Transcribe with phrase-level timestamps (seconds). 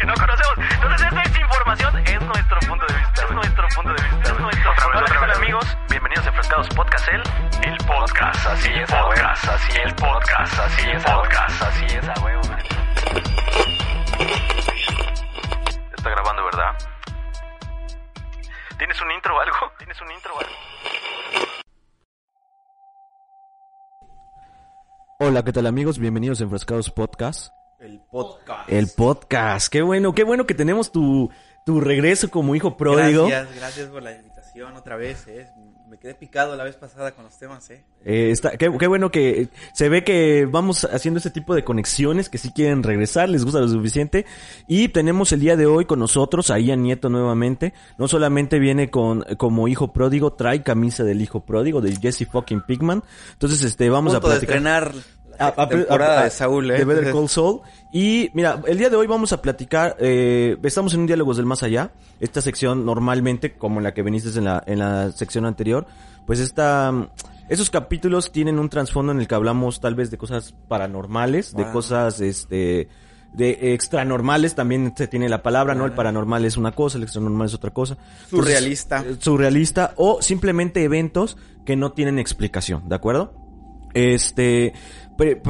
[0.00, 0.54] que no conocemos.
[0.56, 3.22] Entonces esta información es nuestro punto de vista.
[3.22, 4.32] Es nuestro punto de vista.
[4.32, 5.78] Es nuestro Hola, ¿qué tal amigos?
[5.90, 7.22] Bienvenidos a Enfrascados Podcast, el,
[7.70, 12.40] el podcast, así es, podcast, así es, podcast, así es, podcast, así es, a huevo.
[15.96, 16.78] Está grabando, ¿verdad?
[18.78, 19.56] ¿Tienes un intro o algo?
[19.76, 20.52] ¿Tienes un intro o algo?
[25.18, 25.98] Hola, ¿qué tal amigos?
[25.98, 27.59] Bienvenidos a Enfrascados Podcast.
[27.80, 28.68] El podcast.
[28.70, 29.68] El podcast.
[29.72, 31.30] Qué bueno, qué bueno que tenemos tu,
[31.64, 33.26] tu regreso como hijo pródigo.
[33.26, 35.26] Gracias, gracias por la invitación otra vez.
[35.28, 35.48] Eh.
[35.88, 37.68] Me quedé picado la vez pasada con los temas.
[37.70, 37.82] Eh.
[38.04, 42.28] Eh, está, qué, qué bueno que se ve que vamos haciendo ese tipo de conexiones
[42.28, 44.24] que sí quieren regresar, les gusta lo suficiente.
[44.68, 47.72] Y tenemos el día de hoy con nosotros a Ian Nieto nuevamente.
[47.98, 52.60] No solamente viene con como hijo pródigo, trae camisa del hijo pródigo de Jesse fucking
[52.60, 53.02] Pigman.
[53.32, 54.56] Entonces, este, vamos Punto a de platicar.
[54.58, 54.92] estrenar
[55.40, 56.78] a- a- temporada a- de Saúl, eh.
[56.78, 57.60] de Better Call Saul.
[57.92, 61.46] Y mira, el día de hoy vamos a platicar, eh, estamos en un Diálogos del
[61.46, 61.90] Más Allá.
[62.20, 65.86] Esta sección normalmente, como en la que veniste en la, en la sección anterior,
[66.26, 66.92] pues esta,
[67.48, 71.68] esos capítulos tienen un trasfondo en el que hablamos tal vez de cosas paranormales, de
[71.72, 72.88] cosas, este,
[73.32, 75.86] de extranormales también se tiene la palabra, ¿no?
[75.86, 77.96] El paranormal es una cosa, el extranormal es otra cosa.
[78.28, 79.02] Surrealista.
[79.06, 83.32] eh, surrealista o simplemente eventos que no tienen explicación, ¿de acuerdo?
[83.94, 84.72] Este,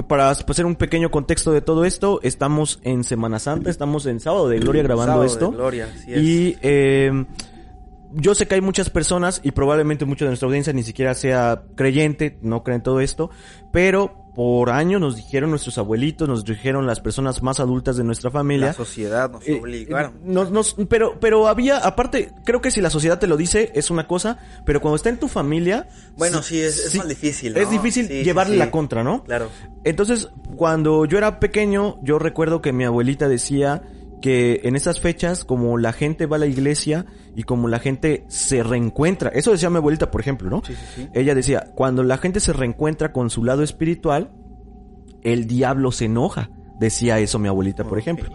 [0.09, 4.49] para hacer un pequeño contexto de todo esto, estamos en Semana Santa, estamos en Sábado
[4.49, 5.53] de Gloria grabando Sábado de esto.
[5.53, 6.21] Gloria, así es.
[6.21, 7.25] Y eh,
[8.13, 11.63] yo sé que hay muchas personas y probablemente mucha de nuestra audiencia ni siquiera sea
[11.77, 13.31] creyente, no creen todo esto,
[13.73, 18.31] pero por años nos dijeron nuestros abuelitos, nos dijeron las personas más adultas de nuestra
[18.31, 18.69] familia.
[18.69, 20.13] La sociedad nos Eh, obligaron.
[20.13, 23.73] eh, nos- nos- pero, pero había, aparte, creo que si la sociedad te lo dice,
[23.75, 25.89] es una cosa, pero cuando está en tu familia.
[26.17, 29.25] Bueno, sí, es- es más difícil, Es difícil Sí, llevarle la contra, ¿no?
[29.25, 29.49] Claro.
[29.85, 33.83] Entonces, cuando yo era pequeño, yo recuerdo que mi abuelita decía
[34.21, 38.25] que en esas fechas, como la gente va a la iglesia y como la gente
[38.29, 40.63] se reencuentra, eso decía mi abuelita, por ejemplo, ¿no?
[40.65, 41.09] Sí, sí, sí.
[41.15, 44.33] Ella decía, cuando la gente se reencuentra con su lado espiritual,
[45.23, 46.51] el diablo se enoja.
[46.79, 48.31] Decía eso mi abuelita, por ejemplo.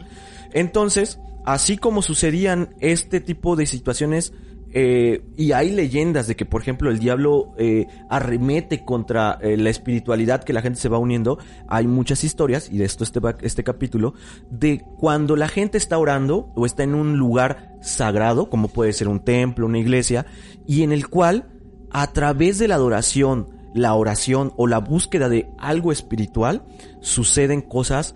[0.54, 4.34] Entonces, así como sucedían este tipo de situaciones,
[4.78, 9.70] eh, y hay leyendas de que, por ejemplo, el diablo eh, arremete contra eh, la
[9.70, 13.64] espiritualidad que la gente se va uniendo, hay muchas historias, y de esto este, este
[13.64, 14.16] capítulo,
[14.50, 19.08] de cuando la gente está orando o está en un lugar sagrado, como puede ser
[19.08, 20.26] un templo, una iglesia,
[20.68, 21.48] y en el cual,
[21.90, 26.66] a través de la adoración, la oración o la búsqueda de algo espiritual,
[27.00, 28.14] suceden cosas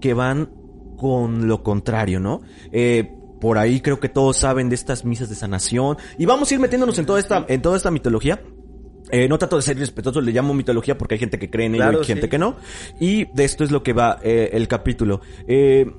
[0.00, 0.48] que van
[0.96, 2.40] con lo contrario, ¿no?
[3.40, 5.96] Por ahí creo que todos saben de estas misas de sanación.
[6.18, 8.42] Y vamos a ir metiéndonos en toda esta, en toda esta mitología.
[9.10, 11.74] Eh, no trato de ser respetuoso, le llamo mitología porque hay gente que cree en
[11.74, 12.28] ello Claro, y gente sí.
[12.28, 12.56] que no.
[13.00, 15.20] Y de esto es lo que va eh, el capítulo.
[15.48, 15.90] Eh,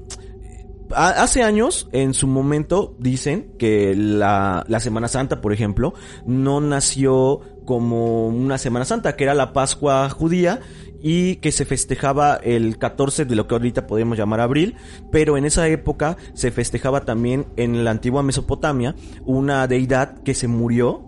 [0.93, 5.93] Hace años, en su momento, dicen que la, la Semana Santa, por ejemplo,
[6.25, 10.59] no nació como una Semana Santa, que era la Pascua judía
[11.01, 14.75] y que se festejaba el 14 de lo que ahorita podemos llamar abril,
[15.11, 18.95] pero en esa época se festejaba también en la antigua Mesopotamia
[19.25, 21.03] una deidad que se murió,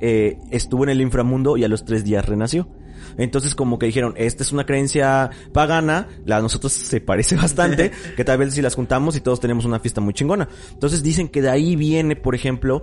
[0.00, 2.68] eh, estuvo en el inframundo y a los tres días renació.
[3.16, 7.90] Entonces como que dijeron, esta es una creencia pagana, la a nosotros se parece bastante,
[8.16, 10.48] que tal vez si las juntamos y todos tenemos una fiesta muy chingona.
[10.72, 12.82] Entonces dicen que de ahí viene, por ejemplo,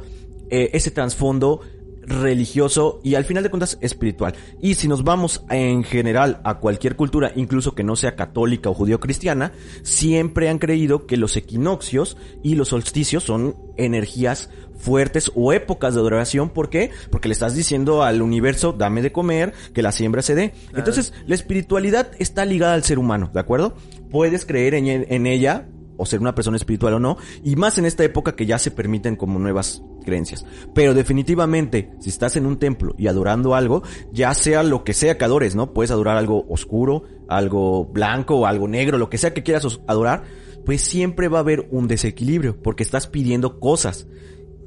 [0.49, 1.61] eh, ese trasfondo
[2.07, 4.35] religioso y al final de cuentas espiritual.
[4.61, 8.73] Y si nos vamos en general a cualquier cultura, incluso que no sea católica o
[8.73, 9.51] judío-cristiana,
[9.83, 16.01] siempre han creído que los equinoccios y los solsticios son energías fuertes o épocas de
[16.01, 16.49] adoración.
[16.49, 16.91] ¿Por qué?
[17.09, 20.53] Porque le estás diciendo al universo, dame de comer, que la siembra se dé.
[20.75, 23.75] Entonces, la espiritualidad está ligada al ser humano, ¿de acuerdo?
[24.11, 25.67] Puedes creer en, en ella
[25.97, 28.71] o ser una persona espiritual o no, y más en esta época que ya se
[28.71, 30.45] permiten como nuevas creencias.
[30.73, 33.83] Pero definitivamente, si estás en un templo y adorando algo,
[34.13, 35.73] ya sea lo que sea que adores, ¿no?
[35.73, 40.23] Puedes adorar algo oscuro, algo blanco o algo negro, lo que sea que quieras adorar,
[40.65, 44.07] pues siempre va a haber un desequilibrio, porque estás pidiendo cosas.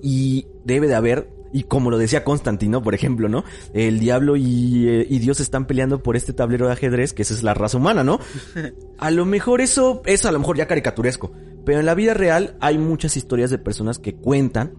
[0.00, 3.44] Y debe de haber, y como lo decía Constantino, por ejemplo, ¿no?
[3.74, 7.34] El diablo y, eh, y Dios están peleando por este tablero de ajedrez, que esa
[7.34, 8.20] es la raza humana, ¿no?
[8.98, 11.32] A lo mejor eso es a lo mejor ya caricaturesco,
[11.64, 14.72] pero en la vida real hay muchas historias de personas que cuentan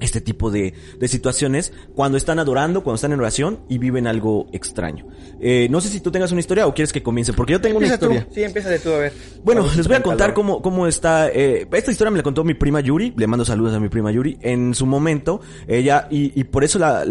[0.00, 4.46] este tipo de, de situaciones cuando están adorando, cuando están en oración y viven algo
[4.52, 5.06] extraño.
[5.40, 7.78] Eh, no sé si tú tengas una historia o quieres que comience, porque yo tengo
[7.78, 8.26] una historia.
[8.26, 8.34] tú.
[8.34, 9.12] Sí, empieza tú a ver.
[9.44, 11.28] Bueno, Vamos les voy a contar cómo, cómo está.
[11.28, 13.14] Eh, esta historia me la contó mi prima Yuri.
[13.16, 14.38] Le mando saludos a mi prima Yuri.
[14.40, 17.04] En su momento, ella, y, y por eso la,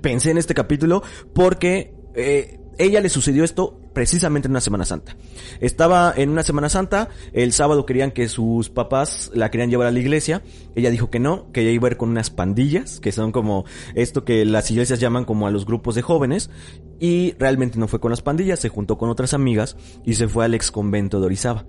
[0.00, 1.02] pensé en este capítulo,
[1.32, 5.16] porque eh, ella le sucedió esto precisamente en una Semana Santa.
[5.58, 9.90] Estaba en una Semana Santa, el sábado querían que sus papás la querían llevar a
[9.90, 10.42] la iglesia,
[10.74, 13.64] ella dijo que no, que ella iba a ir con unas pandillas, que son como
[13.94, 16.50] esto que las iglesias llaman como a los grupos de jóvenes,
[17.00, 20.44] y realmente no fue con las pandillas, se juntó con otras amigas y se fue
[20.44, 21.64] al ex convento de Orizaba.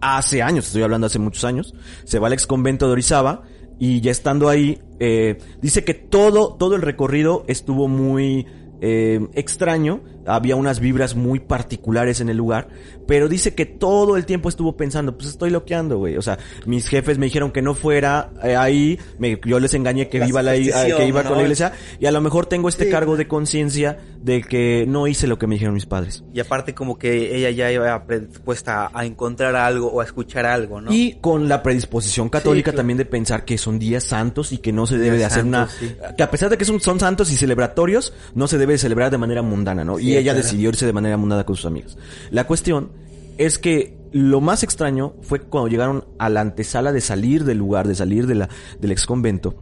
[0.00, 1.74] Hace años, estoy hablando hace muchos años,
[2.04, 3.42] se va al ex convento de Orizaba
[3.78, 8.46] y ya estando ahí, eh, dice que todo, todo el recorrido estuvo muy
[8.80, 12.68] eh, extraño, había unas vibras muy particulares en el lugar,
[13.06, 16.16] pero dice que todo el tiempo estuvo pensando, pues estoy loqueando, güey.
[16.16, 20.08] O sea, mis jefes me dijeron que no fuera eh, ahí, me, yo les engañé
[20.08, 23.16] que iba, la, que iba con la iglesia, y a lo mejor tengo este cargo
[23.16, 26.24] de conciencia de que no hice lo que me dijeron mis padres.
[26.32, 30.80] Y aparte como que ella ya iba predispuesta a encontrar algo o a escuchar algo,
[30.80, 30.92] ¿no?
[30.92, 34.86] Y con la predisposición católica también de pensar que son días santos y que no
[34.86, 35.68] se debe de hacer una...
[36.16, 39.18] Que a pesar de que son, son santos y celebratorios, no se debe celebrar de
[39.18, 39.98] manera mundana, ¿no?
[39.98, 41.96] y ella decidió irse de manera mundana con sus amigas.
[42.30, 42.92] La cuestión
[43.38, 47.88] es que lo más extraño fue cuando llegaron a la antesala de salir del lugar,
[47.88, 48.48] de salir de la,
[48.80, 49.56] del ex convento,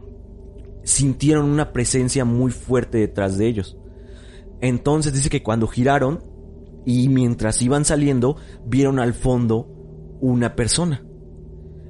[0.83, 3.77] sintieron una presencia muy fuerte detrás de ellos.
[4.61, 6.23] Entonces dice que cuando giraron
[6.85, 9.67] y mientras iban saliendo, vieron al fondo
[10.21, 11.03] una persona.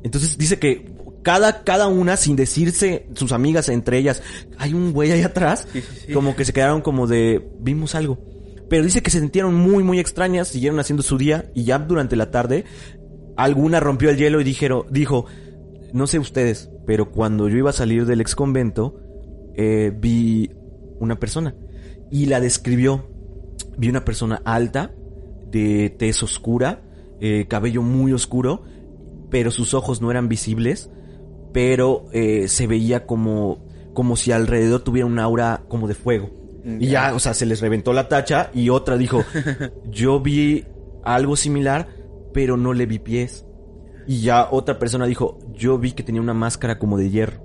[0.04, 4.21] Entonces dice que cada, cada una, sin decirse sus amigas entre ellas,
[4.57, 5.68] hay un güey ahí atrás,
[6.13, 8.19] como que se quedaron como de, vimos algo.
[8.69, 12.15] Pero dice que se sintieron muy, muy extrañas, siguieron haciendo su día y ya durante
[12.15, 12.65] la tarde
[13.36, 15.25] alguna rompió el hielo y dijeron, dijo,
[15.92, 19.00] no sé ustedes, pero cuando yo iba a salir del ex convento,
[19.56, 20.51] eh, vi
[21.00, 21.56] una persona
[22.12, 23.10] y la describió.
[23.77, 24.94] Vi una persona alta,
[25.50, 26.83] de tez oscura,
[27.19, 28.63] eh, cabello muy oscuro,
[29.30, 30.92] pero sus ojos no eran visibles,
[31.54, 36.30] pero eh, se veía como, como si alrededor tuviera un aura como de fuego.
[36.65, 39.24] Y ya, o sea, se les reventó la tacha y otra dijo,
[39.89, 40.65] yo vi
[41.04, 41.88] algo similar,
[42.33, 43.45] pero no le vi pies.
[44.07, 47.42] Y ya otra persona dijo, yo vi que tenía una máscara como de hierro.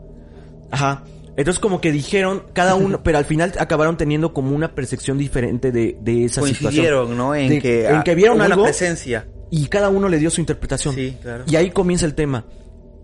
[0.71, 1.05] Ajá.
[1.37, 5.73] Entonces como que dijeron cada uno, pero al final acabaron teniendo como una percepción diferente
[5.73, 7.17] de, de esa situación.
[7.17, 7.35] ¿no?
[7.35, 8.63] En, que, en que vieron algo.
[8.63, 9.29] Una presencia.
[9.51, 10.95] Y cada uno le dio su interpretación.
[10.95, 11.45] Sí, claro.
[11.49, 12.45] Y ahí comienza el tema.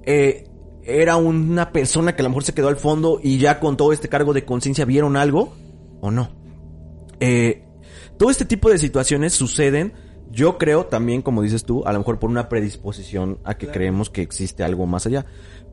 [0.04, 0.46] Eh,
[0.84, 3.92] era una persona que a lo mejor se quedó al fondo y ya con todo
[3.92, 5.54] este cargo de conciencia vieron algo
[6.04, 6.28] o no.
[7.18, 7.64] Eh,
[8.18, 9.94] todo este tipo de situaciones suceden,
[10.30, 14.10] yo creo también, como dices tú, a lo mejor por una predisposición a que creemos
[14.10, 15.24] que existe algo más allá.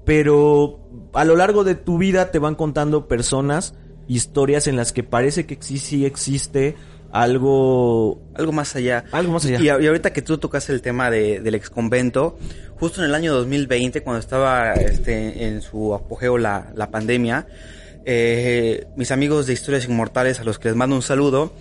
[0.06, 0.80] Pero
[1.14, 3.76] a lo largo de tu vida te van contando personas,
[4.08, 6.76] historias en las que parece que sí, sí existe
[7.12, 11.42] algo algo más allá algo más allá y, ahorita que tú tocas el tema de,
[11.42, 12.38] del ex convento
[12.80, 17.48] justo en el año 2020 cuando estaba este, en su apogeo la, la pandemia
[18.06, 21.54] eh, mis amigos de Historias Inmortales, a los que les mando un saludo,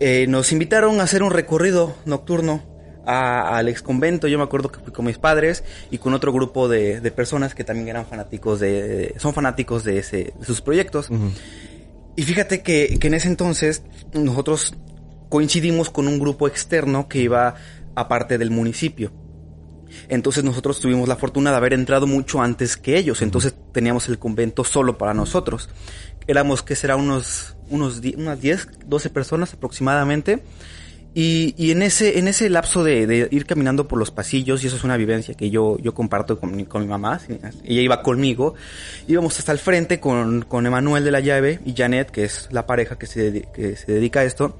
[0.00, 2.62] eh, nos invitaron a hacer un recorrido nocturno
[3.06, 4.28] al ex convento.
[4.28, 7.62] Yo me acuerdo que fui con mis padres y con otro grupo de, personas que
[7.62, 11.08] también eran fanáticos de, son fanáticos de, ese, sus proyectos.
[12.16, 13.82] Y fíjate que, que en ese entonces
[14.14, 14.74] nosotros
[15.28, 17.56] coincidimos con un grupo externo que iba
[17.94, 19.12] aparte del municipio.
[20.08, 23.22] Entonces nosotros tuvimos la fortuna de haber entrado mucho antes que ellos.
[23.22, 25.68] Entonces teníamos el convento solo para nosotros.
[26.26, 26.96] Éramos, que será?
[26.96, 30.42] Unos, unos unas 10, 12 personas aproximadamente.
[31.16, 34.74] Y, y en ese, en ese lapso de, ir caminando por los pasillos, y eso
[34.74, 38.54] es una vivencia que yo, yo comparto con mi, con mi mamá, ella iba conmigo,
[39.06, 42.66] íbamos hasta el frente con, con Emanuel de la llave y Janet, que es la
[42.66, 44.58] pareja que se, que se dedica a esto,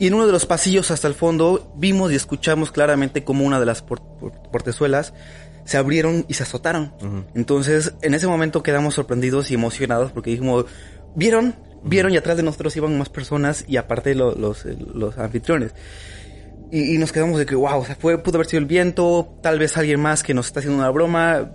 [0.00, 3.60] y en uno de los pasillos hasta el fondo vimos y escuchamos claramente como una
[3.60, 5.12] de las portezuelas
[5.64, 6.94] se abrieron y se azotaron.
[7.34, 10.64] Entonces, en ese momento quedamos sorprendidos y emocionados porque dijimos,
[11.14, 11.54] ¿vieron?
[11.84, 15.74] Vieron y atrás de nosotros iban más personas y aparte los, los, anfitriones.
[16.72, 19.58] Y, nos quedamos de que, wow, o sea, fue, pudo haber sido el viento, tal
[19.58, 21.52] vez alguien más que nos está haciendo una broma.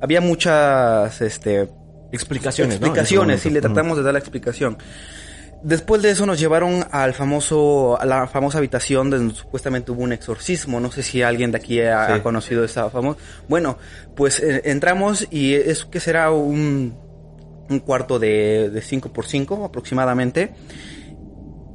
[0.00, 1.68] Había muchas, este...
[2.10, 4.76] Explicaciones, Explicaciones, sí, le tratamos de dar la explicación.
[5.62, 10.12] Después de eso nos llevaron al famoso, a la famosa habitación donde supuestamente hubo un
[10.12, 10.80] exorcismo.
[10.80, 13.20] No sé si alguien de aquí ha, conocido esa famosa.
[13.48, 13.78] Bueno,
[14.16, 16.94] pues eh, entramos y es que será un,
[17.68, 20.52] un cuarto de, de 5 por 5 aproximadamente.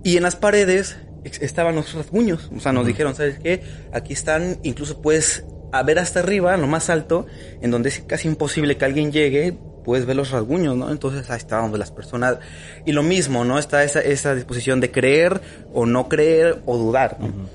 [0.04, 2.50] Y en las paredes estaban los rasguños.
[2.56, 3.64] O sea, nos dijeron, ¿sabes qué?
[3.94, 5.46] Aquí están, incluso puedes
[5.86, 7.26] ver hasta arriba, lo más alto,
[7.62, 10.92] en donde es casi imposible que alguien llegue puedes ver los rasguños, ¿no?
[10.92, 12.40] Entonces ahí está donde las personas...
[12.86, 13.58] Y lo mismo, ¿no?
[13.58, 15.40] Está esa, esa disposición de creer
[15.74, 17.48] o no creer o dudar, ¿no?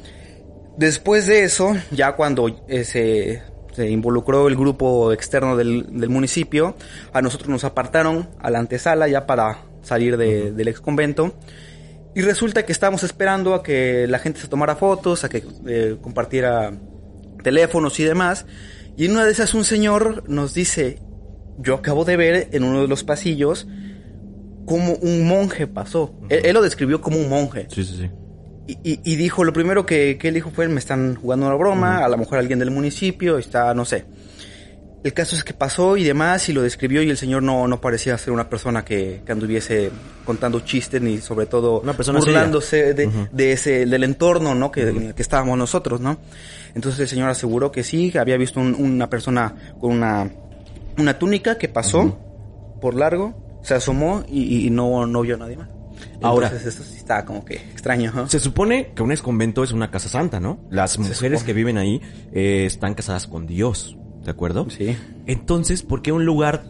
[0.79, 3.43] Después de eso, ya cuando eh, se,
[3.75, 6.75] se, involucró el grupo externo del, del, municipio,
[7.13, 11.35] a nosotros nos apartaron a la antesala ya para salir de, del ex convento.
[12.15, 15.99] Y resulta que estábamos esperando a que la gente se tomara fotos, a que eh,
[16.01, 16.73] compartiera
[17.43, 18.47] teléfonos y demás.
[18.97, 20.99] Y en una de esas un señor nos dice,
[21.59, 23.67] yo acabo de ver en uno de los pasillos
[24.67, 26.15] cómo un monje pasó.
[26.29, 27.67] él, él, lo describió como un monje.
[27.69, 28.11] Sí, sí, sí.
[28.67, 31.57] Y, y, y dijo, lo primero que, que, él dijo fue, me están jugando una
[31.57, 32.05] broma, uh -huh.
[32.05, 34.05] a lo mejor alguien del municipio, está, no sé.
[35.03, 37.81] El caso es que pasó y demás, y lo describió, y el señor no, no
[37.81, 39.91] parecía ser una persona que, que anduviese
[40.25, 43.31] contando chistes, ni sobre todo una persona burlándose de, uh -huh.
[43.33, 44.71] de, ese, del entorno, ¿no?
[44.71, 46.19] Que, en el que estábamos nosotros, ¿no?
[46.77, 50.31] Entonces el señor aseguró que sí, que había visto un, una persona con una,
[50.99, 52.19] una túnica que pasó
[52.81, 55.69] por largo, se asomó y, y no, no vio a nadie más.
[56.21, 58.29] Ahora, Entonces, esto sí está como que extraño.
[58.29, 60.61] Se supone que un exconvento es una casa santa, ¿no?
[60.71, 62.01] Las mujeres que viven ahí
[62.33, 64.69] eh, están casadas con Dios, ¿de acuerdo?
[64.71, 64.97] Sí.
[65.27, 66.65] Entonces, ¿por qué un lugar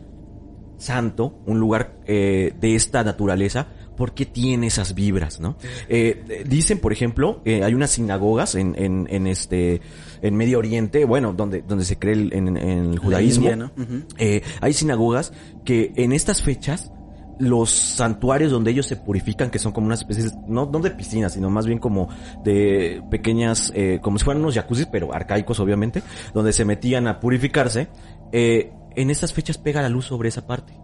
[0.78, 5.56] santo, un lugar eh, de esta naturaleza, por qué tiene esas vibras, no?
[5.88, 9.80] Eh, dicen, por ejemplo, hay unas sinagogas en, en, en, este,
[10.22, 13.50] en Medio Oriente, bueno, donde, donde se cree el, en, en, el judaísmo.
[13.50, 13.72] India, ¿no?
[13.76, 14.42] uh -huh.
[14.60, 15.32] hay sinagogas
[15.64, 16.92] que en estas fechas
[17.38, 21.32] los santuarios donde ellos se purifican, que son como unas especies, no, no de piscinas,
[21.32, 22.08] sino más bien como
[22.44, 26.02] de pequeñas, eh, como si fueran unos jacuzzis, pero arcaicos obviamente,
[26.34, 27.88] donde se metían a purificarse,
[28.30, 30.78] eh, en estas fechas pega la luz sobre esa parte.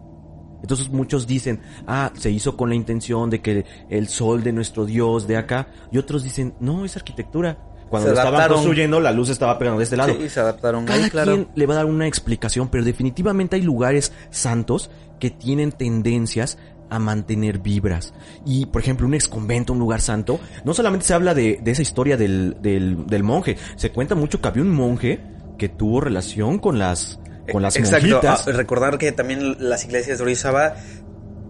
[0.61, 4.85] Entonces muchos dicen, ah, se hizo con la intención de que el sol de nuestro
[4.85, 7.68] Dios de acá, y otros dicen, no, es arquitectura.
[7.89, 10.13] Cuando lo estaban construyendo, la luz estaba pegando de este lado.
[10.19, 10.85] Sí, se adaptaron.
[10.85, 11.33] Cada ahí, claro.
[11.33, 16.57] quien le va a dar una explicación, pero definitivamente hay lugares santos que tienen tendencias
[16.89, 18.13] a mantener vibras.
[18.45, 21.81] Y, por ejemplo, un exconvento, un lugar santo, no solamente se habla de, de esa
[21.81, 25.19] historia del, del, del, monje, se cuenta mucho que había un monje
[25.57, 27.19] que tuvo relación con las,
[27.51, 28.07] con las Exacto.
[28.07, 28.47] monjitas.
[28.47, 30.75] Ah, recordar que también las iglesias de Orizaba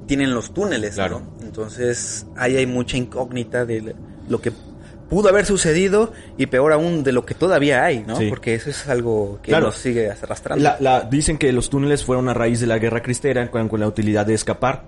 [0.07, 1.21] tienen los túneles, claro.
[1.21, 1.45] ¿no?
[1.45, 3.95] Entonces, ahí hay mucha incógnita de
[4.27, 4.51] lo que
[5.09, 8.15] pudo haber sucedido y peor aún de lo que todavía hay, ¿no?
[8.17, 8.27] Sí.
[8.29, 9.67] Porque eso es algo que Claro.
[9.67, 10.63] nos sigue arrastrando.
[10.63, 13.79] La, la- dicen que los túneles fueron a raíz de la guerra cristera con, con
[13.79, 14.85] la utilidad de escapar.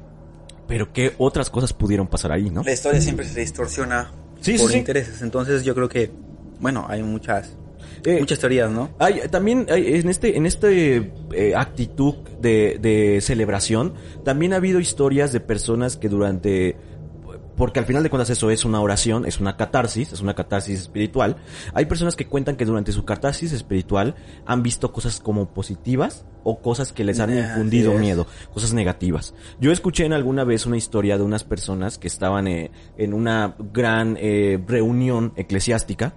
[0.68, 2.64] Pero qué otras cosas pudieron pasar ahí, ¿no?
[2.64, 4.80] La historia siempre se distorsiona Sí, por sí, sí.
[4.80, 5.22] intereses.
[5.22, 6.12] Entonces yo creo que,
[6.60, 7.58] bueno, hay muchas,
[8.06, 8.90] Eh, muchas teorías, ¿no?
[8.98, 14.80] Hay, también hay, en este, en este eh, actitud de, de celebración, también ha habido
[14.80, 16.78] historias de personas que durante,
[17.62, 20.80] porque al final de cuentas eso es una oración, es una catarsis, es una catarsis
[20.80, 21.36] espiritual.
[21.76, 24.16] Hay personas que cuentan que durante su catarsis espiritual
[24.48, 29.36] han visto cosas como positivas o cosas que les han infundido miedo, cosas negativas.
[29.60, 33.56] Yo escuché en alguna vez una historia de unas personas que estaban eh, en una
[33.72, 36.16] gran eh, reunión eclesiástica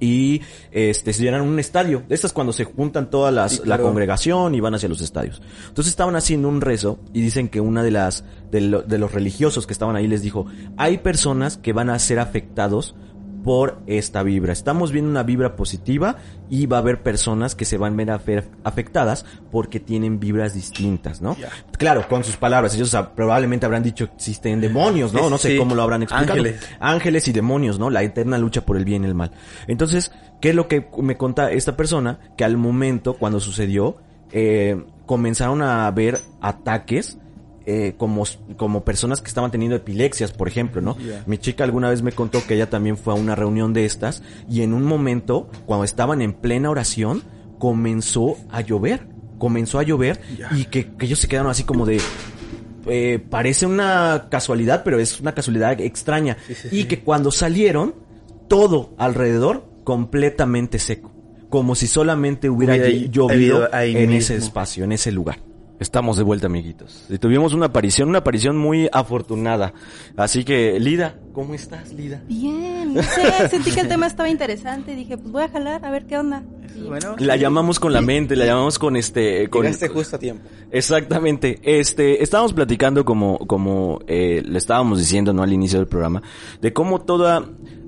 [0.00, 0.40] y
[0.72, 2.02] este se llenaron un estadio.
[2.08, 5.40] Estas cuando se juntan todas las Sí, la congregación y van hacia los estadios.
[5.68, 9.12] Entonces estaban haciendo un rezo y dicen que una de las de, lo- de los
[9.12, 12.94] religiosos que estaban ahí les dijo, "Hay personas que van a ser afectados
[13.42, 14.52] por esta vibra.
[14.52, 16.16] Estamos viendo una vibra positiva
[16.48, 20.54] y va a haber personas que se van a ver afe- afectadas porque tienen vibras
[20.54, 21.36] distintas, ¿no?
[21.78, 22.74] Claro, con sus palabras.
[22.74, 25.30] Ellos probablemente habrán dicho existen demonios, ¿no?
[25.30, 25.56] No sé sí.
[25.56, 26.32] cómo lo habrán explicado.
[26.38, 26.60] Ángeles.
[26.80, 27.88] Ángeles y demonios, ¿no?
[27.90, 29.30] La eterna lucha por el bien y el mal.
[29.66, 32.18] Entonces, ¿qué es lo que me conta esta persona?
[32.36, 33.96] Que al momento, cuando sucedió,
[34.32, 37.18] eh, comenzaron a haber ataques
[37.72, 38.24] eh, como,
[38.56, 40.96] como personas que estaban teniendo epilepsias, por ejemplo, ¿no?
[41.26, 44.22] Mi chica alguna vez me contó que ella también fue a una reunión de estas
[44.48, 47.22] y en un momento, cuando estaban en plena oración,
[47.58, 49.06] comenzó a llover.
[49.38, 50.20] Comenzó a llover
[50.54, 51.98] y que, que ellos se quedaron así como de,
[52.86, 56.36] eh, parece una casualidad, pero es una casualidad extraña.
[56.46, 56.84] Sí, sí, y sí.
[56.88, 57.94] que cuando salieron,
[58.48, 61.12] todo alrededor completamente seco.
[61.48, 64.18] Como si solamente hubiera Hubiera ll- llovido ahí en mismo.
[64.18, 65.38] ese espacio, en ese lugar.
[65.80, 67.06] Estamos de vuelta, amiguitos.
[67.08, 69.72] Y tuvimos una aparición, una aparición muy afortunada.
[70.14, 72.22] Así que, Lida, ¿cómo estás, Lida?
[72.28, 75.82] Bien, no sé, sentí que el tema estaba interesante y dije, pues voy a jalar
[75.84, 76.42] a ver qué onda.
[76.76, 79.48] Y- Bueno, La llamamos con la mente, la llamamos con este...
[79.48, 80.44] Con, llegaste justo a tiempo.
[80.70, 81.58] Exactamente.
[81.62, 85.42] Este, estábamos platicando como, como eh, le estábamos diciendo, ¿no?
[85.42, 86.22] Al inicio del programa,
[86.60, 87.42] de cómo toda,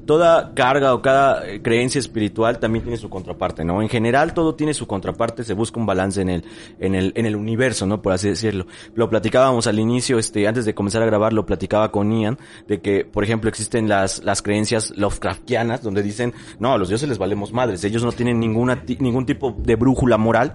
[0.07, 3.83] toda carga o cada eh, creencia espiritual también tiene su contraparte, ¿no?
[3.83, 6.45] En general todo tiene su contraparte, se busca un balance en el,
[6.79, 8.03] en el, en el universo, ¿no?
[8.03, 8.67] Por así decirlo.
[8.95, 12.81] Lo platicábamos al inicio, este, antes de comenzar a grabar, lo platicaba con Ian, de
[12.81, 17.19] que, por ejemplo, existen las, las creencias Lovecraftianas, donde dicen, no, a los dioses les
[17.19, 20.55] valemos madres, ellos no tienen ninguna, ningún tipo de brújula moral,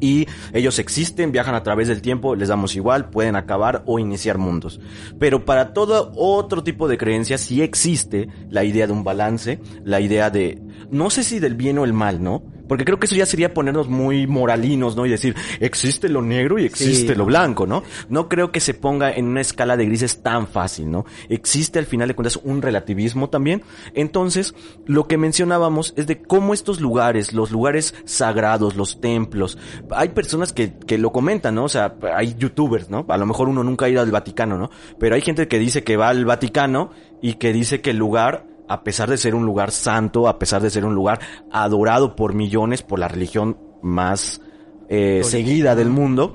[0.00, 4.38] y ellos existen, viajan a través del tiempo, les damos igual, pueden acabar o iniciar
[4.38, 4.80] mundos.
[5.18, 10.00] Pero para todo otro tipo de creencias sí existe la idea de un balance, la
[10.00, 10.60] idea de,
[10.90, 12.42] no sé si del bien o el mal, ¿no?
[12.68, 15.06] Porque creo que eso ya sería ponernos muy moralinos, ¿no?
[15.06, 17.82] Y decir, existe lo negro y existe lo blanco, ¿no?
[18.08, 21.04] No creo que se ponga en una escala de grises tan fácil, ¿no?
[21.28, 23.62] Existe al final de cuentas un relativismo también.
[23.94, 24.54] Entonces,
[24.86, 29.58] lo que mencionábamos es de cómo estos lugares, los lugares sagrados, los templos,
[29.90, 31.64] hay personas que, que lo comentan, ¿no?
[31.64, 33.04] O sea, hay youtubers, ¿no?
[33.08, 34.70] A lo mejor uno nunca ha ido al Vaticano, ¿no?
[34.98, 36.90] Pero hay gente que dice que va al Vaticano
[37.20, 40.62] y que dice que el lugar a pesar de ser un lugar santo, a pesar
[40.62, 44.40] de ser un lugar adorado por millones, por la religión más
[44.88, 46.34] eh, seguida del mundo,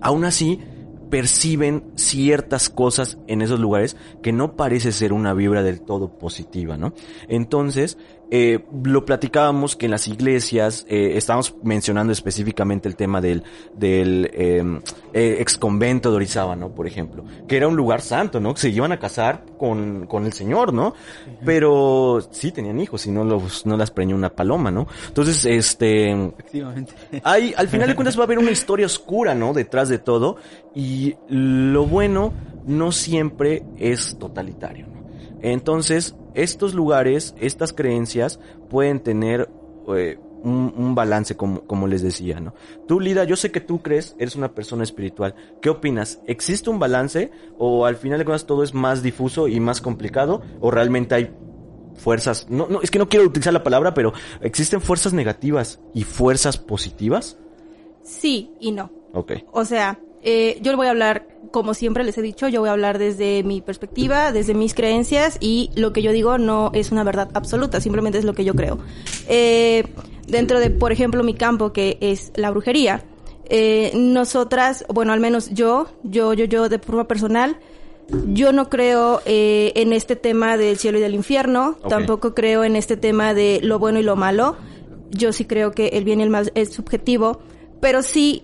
[0.00, 0.60] aún así
[1.10, 6.76] perciben ciertas cosas en esos lugares que no parece ser una vibra del todo positiva,
[6.76, 6.92] ¿no?
[7.28, 7.98] Entonces,
[8.30, 13.42] eh, lo platicábamos que en las iglesias, eh, estábamos mencionando específicamente el tema del,
[13.74, 14.80] del em,
[15.12, 16.74] eh, ex convento de Orizaba, ¿no?
[16.74, 18.54] Por ejemplo, que era un lugar santo, ¿no?
[18.54, 20.94] Que se iban a casar con, con el Señor, ¿no?
[21.44, 24.86] Pero sí tenían hijos y no los, no las preñó una paloma, ¿no?
[25.08, 26.94] Entonces, este, Efectivamente.
[27.22, 29.52] hay, al final de cuentas va a haber una historia oscura, ¿no?
[29.52, 30.36] Detrás de todo.
[30.74, 32.32] Y lo bueno
[32.66, 35.04] no siempre es totalitario, ¿no?
[35.42, 39.48] Entonces, estos lugares, estas creencias pueden tener
[39.94, 42.54] eh, un, un balance, como, como les decía, ¿no?
[42.86, 45.34] Tú, Lida, yo sé que tú crees, eres una persona espiritual.
[45.62, 46.20] ¿Qué opinas?
[46.26, 50.42] ¿Existe un balance o al final de cuentas todo es más difuso y más complicado
[50.60, 51.34] o realmente hay
[51.96, 56.02] fuerzas, no, no, es que no quiero utilizar la palabra, pero ¿existen fuerzas negativas y
[56.04, 57.38] fuerzas positivas?
[58.02, 58.90] Sí y no.
[59.12, 59.32] Ok.
[59.52, 62.72] O sea, eh, yo voy a hablar, como siempre les he dicho, yo voy a
[62.72, 67.04] hablar desde mi perspectiva, desde mis creencias y lo que yo digo no es una
[67.04, 68.78] verdad absoluta, simplemente es lo que yo creo.
[69.28, 69.84] Eh,
[70.26, 73.04] dentro de, por ejemplo, mi campo que es la brujería,
[73.50, 77.58] eh, nosotras, bueno, al menos yo, yo, yo, yo de forma personal,
[78.32, 82.76] yo no creo eh, en este tema del cielo y del infierno, tampoco creo en
[82.76, 84.56] este tema de lo bueno y lo malo.
[85.10, 87.40] Yo sí creo que el bien y el mal es subjetivo,
[87.80, 88.42] pero sí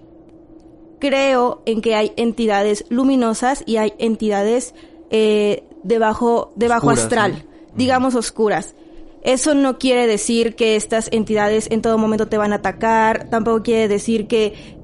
[1.00, 4.75] creo en que hay entidades luminosas y hay entidades
[5.11, 8.75] eh, de bajo, de bajo Oscuras, astral, digamos oscuras.
[9.23, 13.62] Eso no quiere decir que estas entidades en todo momento te van a atacar, tampoco
[13.62, 14.79] quiere decir que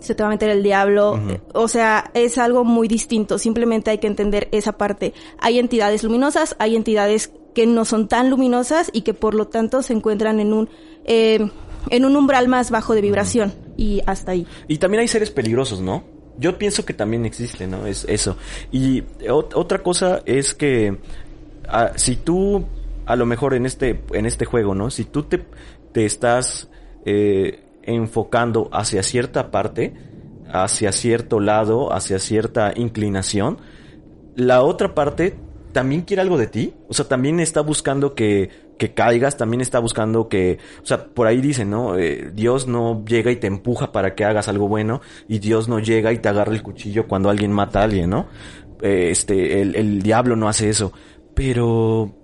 [0.00, 1.20] se te va a meter el diablo.
[1.52, 3.38] O sea, es algo muy distinto.
[3.38, 5.12] Simplemente hay que entender esa parte.
[5.38, 9.82] Hay entidades luminosas, hay entidades que no son tan luminosas y que por lo tanto
[9.82, 10.68] se encuentran en un,
[11.04, 11.50] eh,
[11.90, 13.52] en un umbral más bajo de vibración.
[13.80, 14.46] Y hasta ahí.
[14.68, 16.04] Y también hay seres peligrosos, ¿no?
[16.38, 17.86] Yo pienso que también existe, ¿no?
[17.86, 18.36] Es eso.
[18.70, 20.98] Y ot- otra cosa es que
[21.66, 22.66] ah, si tú,
[23.06, 24.90] a lo mejor en este, en este juego, ¿no?
[24.90, 25.44] Si tú te,
[25.92, 26.68] te estás
[27.06, 29.94] eh, enfocando hacia cierta parte,
[30.52, 33.58] hacia cierto lado, hacia cierta inclinación,
[34.36, 35.36] la otra parte
[35.72, 36.74] también quiere algo de ti.
[36.88, 41.26] O sea, también está buscando que, que caigas, también está buscando que, o sea, por
[41.26, 41.98] ahí dicen, ¿no?
[41.98, 45.80] Eh, Dios no llega y te empuja para que hagas algo bueno y Dios no
[45.80, 48.28] llega y te agarra el cuchillo cuando alguien mata a alguien, ¿no?
[48.80, 50.94] Eh, este, el, el diablo no hace eso.
[51.34, 52.14] Pero,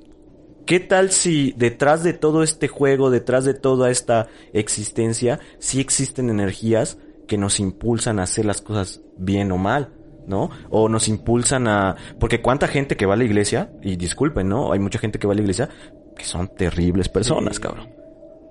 [0.65, 6.31] ¿qué tal si detrás de todo este juego, detrás de toda esta existencia, sí existen
[6.31, 6.97] energías
[7.29, 9.93] que nos impulsan a hacer las cosas bien o mal?
[10.27, 10.51] ¿no?
[10.71, 11.97] O nos impulsan a...
[12.19, 14.73] Porque cuánta gente que va a la iglesia, y disculpen, ¿no?
[14.73, 15.69] Hay mucha gente que va a la iglesia
[16.17, 17.63] que son terribles personas, Sí.
[17.63, 17.89] cabrón.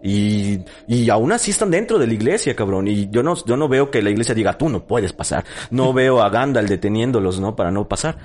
[0.03, 2.87] Y, y aún así están dentro de la iglesia, cabrón.
[2.87, 5.43] Y yo no, yo no veo que la iglesia diga, tú no puedes pasar.
[5.71, 7.55] No veo a Gandalf deteniéndolos, ¿no?
[7.55, 8.17] Para no pasar.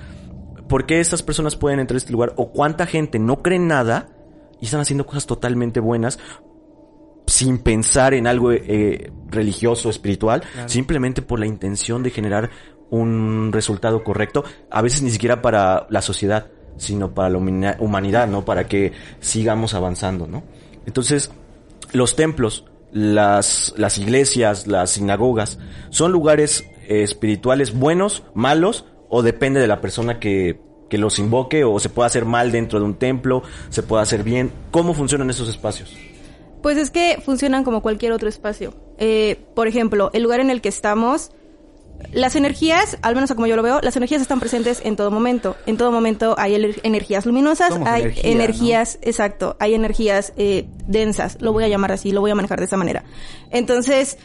[0.67, 2.33] ¿Por qué estas personas pueden entrar a este lugar?
[2.37, 4.09] ¿O cuánta gente no cree en nada
[4.61, 6.19] y están haciendo cosas totalmente buenas
[7.25, 12.49] sin pensar en algo eh, religioso, espiritual, simplemente por la intención de generar
[12.89, 18.45] un resultado correcto, a veces ni siquiera para la sociedad, sino para la humanidad, ¿no?
[18.45, 20.43] Para que sigamos avanzando, ¿no?
[20.85, 21.31] Entonces,
[21.93, 29.59] los templos, las, las iglesias, las sinagogas, son lugares eh, espirituales buenos, malos, o depende
[29.59, 32.95] de la persona que, que los invoque, o se puede hacer mal dentro de un
[32.95, 34.51] templo, se puede hacer bien.
[34.71, 35.95] ¿Cómo funcionan esos espacios?
[36.61, 38.73] Pues es que funcionan como cualquier otro espacio.
[38.97, 41.31] Eh, por ejemplo, el lugar en el que estamos,
[42.13, 45.55] las energías, al menos como yo lo veo, las energías están presentes en todo momento.
[45.65, 50.67] En todo momento hay ener- energías luminosas, Somos hay energía, energías, exacto, hay energías eh,
[50.87, 53.03] densas, lo voy a llamar así, lo voy a manejar de esa manera.
[53.49, 54.17] Entonces,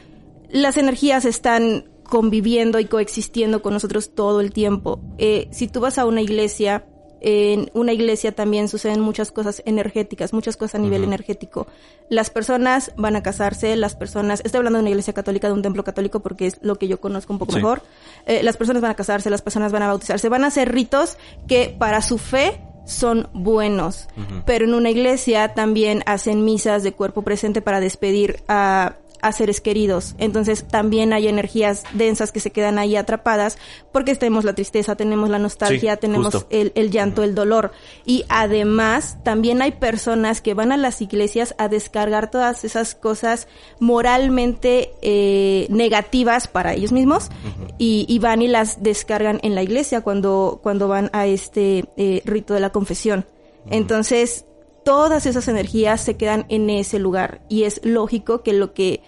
[0.51, 5.01] las energías están conviviendo y coexistiendo con nosotros todo el tiempo.
[5.19, 6.87] Eh, si tú vas a una iglesia,
[7.21, 11.67] en una iglesia también suceden muchas cosas energéticas, muchas cosas a nivel energético.
[12.09, 15.63] Las personas van a casarse, las personas, estoy hablando de una iglesia católica, de un
[15.63, 17.59] templo católico porque es lo que yo conozco un poco Sí.
[17.59, 17.83] mejor.
[18.27, 21.17] Eh, las personas van a casarse, las personas van a bautizarse, van a hacer ritos
[21.49, 24.07] que para su fe son buenos.
[24.45, 28.95] Pero en una iglesia también hacen misas de cuerpo presente para despedir a
[29.27, 30.15] a seres queridos.
[30.19, 33.59] Entonces también hay energías densas que se quedan ahí atrapadas
[33.93, 37.73] porque tenemos la tristeza, tenemos la nostalgia, tenemos el, el, llanto, el dolor.
[38.05, 43.49] Y además también hay personas que van a las iglesias a descargar todas esas cosas
[43.81, 47.31] moralmente eh, negativas para ellos mismos
[47.79, 52.23] y, y, van y las descargan en la iglesia cuando, cuando van a este eh,
[52.25, 53.27] rito de la confesión.
[53.71, 54.45] Entonces,
[54.85, 59.03] todas esas energías se quedan en ese lugar y es lógico que lo que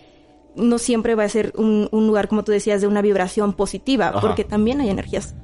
[0.59, 4.45] no siempre va a ser un, lugar, como tú decías, de una vibración positiva, porque
[4.45, 5.35] también hay energías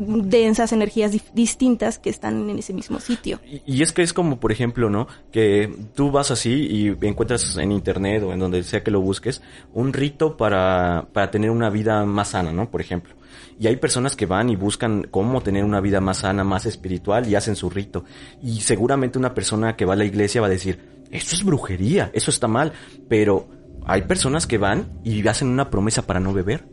[0.00, 3.38] densas, energías distintas que están en ese mismo sitio.
[3.66, 5.06] Y, es que es como, por ejemplo, ¿no?
[5.30, 9.42] Que tú vas así y encuentras en internet o en donde sea que lo busques
[9.74, 12.70] un rito para, para tener una vida más sana, ¿no?
[12.70, 13.14] Por ejemplo.
[13.58, 17.28] Y hay personas que van y buscan cómo tener una vida más sana, más espiritual
[17.28, 18.04] y hacen su rito.
[18.42, 20.78] Y seguramente una persona que va a la iglesia va a decir,
[21.10, 22.72] eso es brujería, eso está mal.
[23.06, 23.48] Pero
[23.86, 26.64] hay personas que van y hacen una promesa para no beber.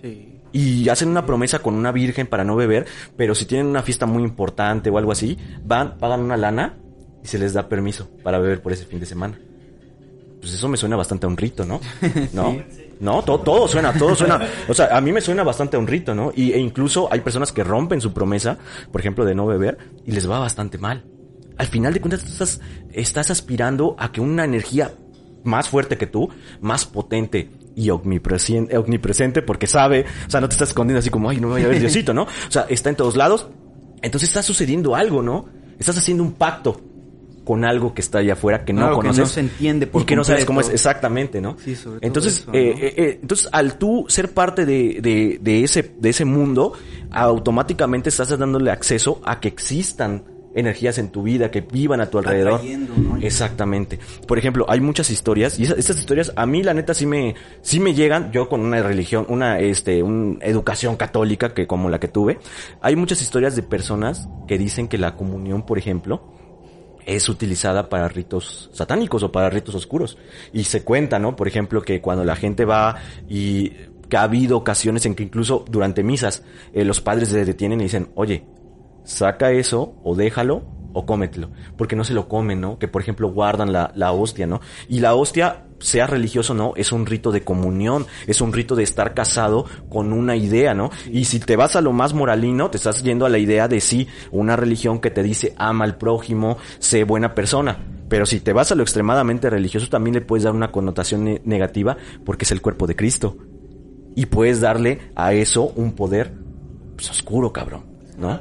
[0.00, 0.40] Sí.
[0.52, 4.06] Y hacen una promesa con una virgen para no beber, pero si tienen una fiesta
[4.06, 6.76] muy importante o algo así, van, pagan una lana
[7.22, 9.38] y se les da permiso para beber por ese fin de semana.
[10.40, 11.80] Pues eso me suena bastante a un rito, ¿no?
[12.34, 12.56] ¿No?
[13.00, 14.40] No, todo, todo suena, todo suena.
[14.68, 16.32] O sea, a mí me suena bastante a un rito, ¿no?
[16.36, 18.58] Y, e incluso hay personas que rompen su promesa,
[18.92, 21.04] por ejemplo, de no beber, y les va bastante mal.
[21.56, 22.60] Al final de cuentas, estás,
[22.92, 24.92] estás aspirando a que una energía
[25.44, 26.28] más fuerte que tú,
[26.60, 31.30] más potente y omnipresente, omnipresente porque sabe, o sea, no te estás escondiendo así como,
[31.30, 32.22] ay, no me voy a ver Diosito, ¿no?
[32.22, 33.48] O sea, está en todos lados.
[34.02, 35.46] Entonces está sucediendo algo, ¿no?
[35.78, 36.80] Estás haciendo un pacto
[37.44, 39.16] con algo que está allá afuera que no conoces.
[39.16, 41.56] Que no se entiende por Y que no sabes cómo es exactamente, ¿no?
[41.62, 45.64] Sí, sobre todo entonces, eh, eh, eh, entonces, al tú ser parte de, de, de,
[45.64, 46.72] ese, de ese mundo,
[47.10, 52.18] automáticamente estás dándole acceso a que existan energías en tu vida que vivan a tu
[52.18, 52.60] alrededor.
[53.20, 53.98] Exactamente.
[54.26, 57.34] Por ejemplo, hay muchas historias y esas, estas historias a mí la neta sí me
[57.62, 61.98] sí me llegan yo con una religión, una este una educación católica que como la
[62.00, 62.38] que tuve.
[62.80, 66.22] Hay muchas historias de personas que dicen que la comunión, por ejemplo,
[67.06, 70.18] es utilizada para ritos satánicos o para ritos oscuros.
[70.52, 71.36] Y se cuenta, ¿no?
[71.36, 72.96] Por ejemplo, que cuando la gente va
[73.28, 73.72] y
[74.08, 77.84] que ha habido ocasiones en que incluso durante misas eh, los padres se detienen y
[77.84, 78.44] dicen, oye,
[79.04, 80.64] saca eso o déjalo
[80.94, 82.78] o cómetelo, porque no se lo comen, ¿no?
[82.78, 84.60] Que por ejemplo guardan la, la hostia, ¿no?
[84.88, 88.74] Y la hostia, sea religioso o no, es un rito de comunión, es un rito
[88.76, 90.90] de estar casado con una idea, ¿no?
[91.10, 93.80] Y si te vas a lo más moralino, te estás yendo a la idea de
[93.80, 97.76] sí, una religión que te dice ama al prójimo, sé buena persona.
[98.08, 101.96] Pero si te vas a lo extremadamente religioso, también le puedes dar una connotación negativa
[102.24, 103.36] porque es el cuerpo de Cristo.
[104.14, 106.32] Y puedes darle a eso un poder
[106.94, 107.84] pues, oscuro, cabrón,
[108.16, 108.38] ¿no?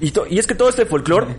[0.00, 1.36] Y, y es que todo este folclore,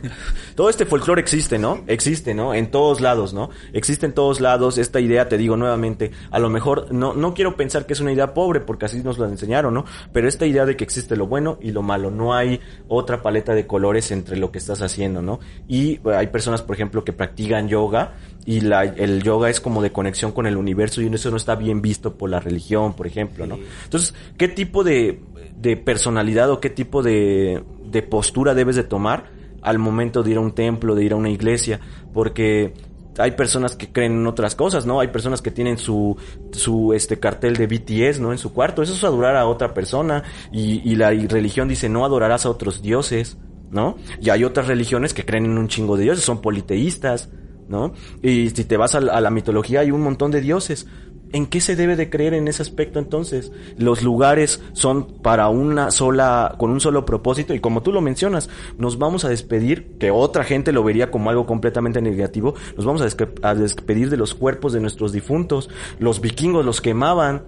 [0.55, 1.83] todo este folclore existe, ¿no?
[1.87, 2.53] Existe, ¿no?
[2.53, 3.49] En todos lados, ¿no?
[3.73, 7.55] Existe en todos lados esta idea, te digo nuevamente, a lo mejor no, no quiero
[7.55, 9.85] pensar que es una idea pobre porque así nos lo enseñaron, ¿no?
[10.11, 13.53] Pero esta idea de que existe lo bueno y lo malo, no hay otra paleta
[13.53, 15.39] de colores entre lo que estás haciendo, ¿no?
[15.67, 18.13] Y hay personas, por ejemplo, que practican yoga
[18.45, 21.55] y la, el yoga es como de conexión con el universo y eso no está
[21.55, 23.57] bien visto por la religión, por ejemplo, ¿no?
[23.83, 25.21] Entonces, ¿qué tipo de,
[25.57, 30.38] de personalidad o qué tipo de, de postura debes de tomar al momento de ir
[30.38, 31.80] a un templo, de ir a una iglesia?
[32.13, 32.73] Porque
[33.17, 34.99] hay personas que creen en otras cosas, ¿no?
[34.99, 36.17] Hay personas que tienen su,
[36.52, 38.32] su este cartel de BTS, ¿no?
[38.32, 38.82] En su cuarto.
[38.82, 40.23] Eso es adorar a otra persona.
[40.52, 43.38] Y, y la religión dice, no adorarás a otros dioses,
[43.69, 43.97] ¿no?
[44.21, 47.30] Y hay otras religiones que creen en un chingo de dioses, son politeístas.
[47.67, 47.93] ¿no?
[48.21, 50.88] Y si te vas a, la mitología hay un montón de dioses.
[51.33, 53.51] ¿En qué se debe de creer en ese aspecto entonces?
[53.77, 58.51] Los lugares son para una sola, con un solo propósito y como tú lo mencionas,
[58.77, 63.01] nos vamos a despedir, que otra gente lo vería como algo completamente negativo, nos vamos
[63.01, 63.07] a,
[63.47, 65.71] a despedir de los cuerpos de nuestros difuntos.
[65.97, 67.43] Los vikingos los quemaban,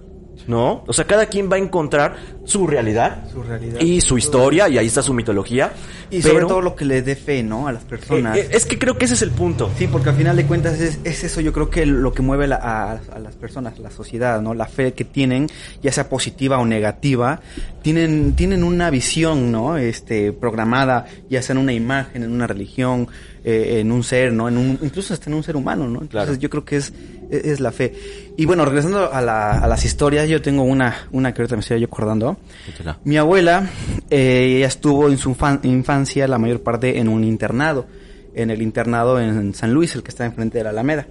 [0.47, 0.83] ¿no?
[0.87, 4.77] O sea, cada quien va a encontrar su realidad, su realidad y su historia, y
[4.77, 5.73] ahí está su mitología.
[6.11, 7.67] Y sobre todo lo que le dé fe, ¿no?
[7.67, 8.37] A las personas.
[8.37, 9.71] Eh, eh, es que creo que ese es el punto.
[9.77, 12.91] Sí, porque al final de cuentas es, eso, yo creo que lo que mueve a,
[12.91, 14.53] a, las personas, la sociedad, ¿no?
[14.53, 15.47] La fe que tienen,
[15.81, 17.41] ya sea positiva o negativa,
[17.81, 19.77] tienen, tienen una visión, ¿no?
[19.77, 23.07] Este, programada, ya sea en una imagen, en una religión,
[23.47, 24.49] eh, en un ser, ¿no?
[24.49, 26.01] En un, incluso hasta en un ser humano, ¿no?
[26.01, 26.91] Entonces yo creo que es,
[27.29, 27.93] es, la fe.
[28.36, 31.60] Y bueno, regresando a, la, a las historias, yo tengo una, una que ahorita me
[31.60, 32.38] estoy yo acordando.
[33.03, 33.69] Mi abuela,
[34.10, 37.86] eh, ella estuvo en su infancia la mayor parte en un internado,
[38.34, 41.05] en el internado en San Luis, el que está enfrente de la Alameda.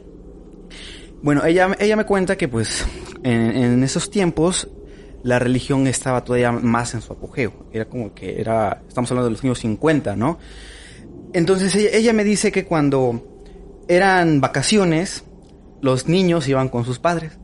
[1.23, 2.85] Bueno, ella, ella me cuenta que pues
[3.23, 4.67] en, en esos tiempos
[5.23, 7.69] la religión estaba todavía más en su apogeo.
[7.73, 10.41] Era como que era, estamos hablando de los años 50, ¿no?
[11.35, 13.23] Entonces ella, ella me dice que cuando
[13.89, 15.25] eran vacaciones,
[15.83, 17.39] los niños iban con sus padres.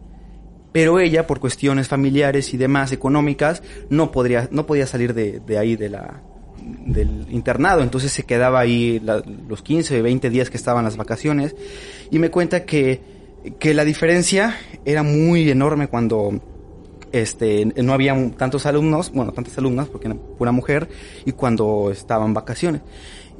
[0.73, 5.59] Pero ella, por cuestiones familiares y demás económicas, no podría, no podía salir de, de
[5.59, 6.23] ahí de la,
[6.87, 7.83] del internado.
[7.83, 11.57] Entonces se quedaba ahí la- los 15 o 20 días que estaban las vacaciones.
[12.13, 13.01] Y me cuenta que,
[13.59, 16.41] que la diferencia era muy enorme cuando
[17.11, 20.89] este, no había tantos alumnos, bueno, tantas alumnas, porque era pura mujer,
[21.25, 22.83] y cuando estaban vacaciones.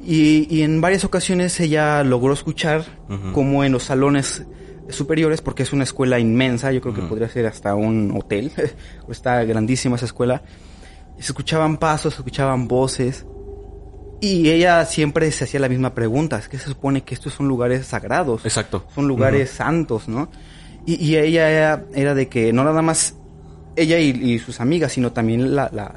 [0.03, 3.31] Y, y en varias ocasiones ella logró escuchar Ujú.
[3.33, 4.43] como en los salones
[4.89, 7.09] superiores, porque es una escuela inmensa, yo creo que Ujú.
[7.09, 8.51] podría ser hasta un hotel,
[9.09, 10.41] está grandísima esa escuela,
[11.17, 13.25] se escuchaban pasos, se escuchaban voces,
[14.21, 17.47] y ella siempre se hacía la misma pregunta, es que se supone que estos son
[17.47, 18.85] lugares sagrados, Exacto.
[18.93, 20.29] son lugares santos, ¿no?
[20.85, 23.15] Y, y ella era, era de que no nada más
[23.75, 25.91] ella y, y sus amigas, sino también la- las,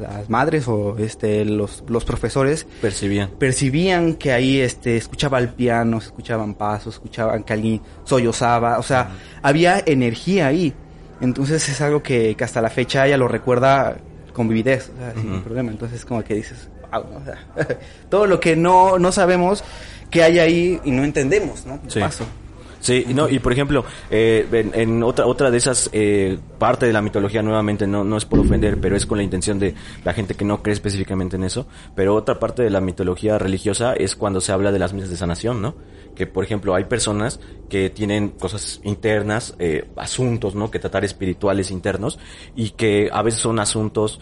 [0.00, 3.30] las madres o este los, los profesores Percibían.
[3.38, 9.10] percibían que ahí este escuchaba el piano, escuchaban pasos, escuchaban que alguien sollozaba, o sea,
[9.42, 10.74] había energía ahí.
[11.20, 13.98] Entonces es algo que, que hasta la fecha ella lo recuerda
[14.32, 15.70] con vividez, o sea, sin problema.
[15.70, 17.18] Entonces como que dices, wow, ¿no?
[17.18, 19.62] O sea, todo lo que no, no sabemos
[20.10, 21.78] que hay ahí y no entendemos, ¿no?
[21.88, 22.00] Sí.
[22.00, 22.24] Paso.
[22.80, 26.94] Sí, no, y por ejemplo, eh, en, en otra otra de esas eh, parte de
[26.94, 30.14] la mitología nuevamente no no es por ofender, pero es con la intención de la
[30.14, 34.16] gente que no cree específicamente en eso, pero otra parte de la mitología religiosa es
[34.16, 35.74] cuando se habla de las misas de sanación, ¿no?
[36.14, 37.38] Que por ejemplo hay personas
[37.68, 40.70] que tienen cosas internas, eh, asuntos, ¿no?
[40.70, 42.18] Que tratar espirituales internos
[42.56, 44.20] y que a veces son asuntos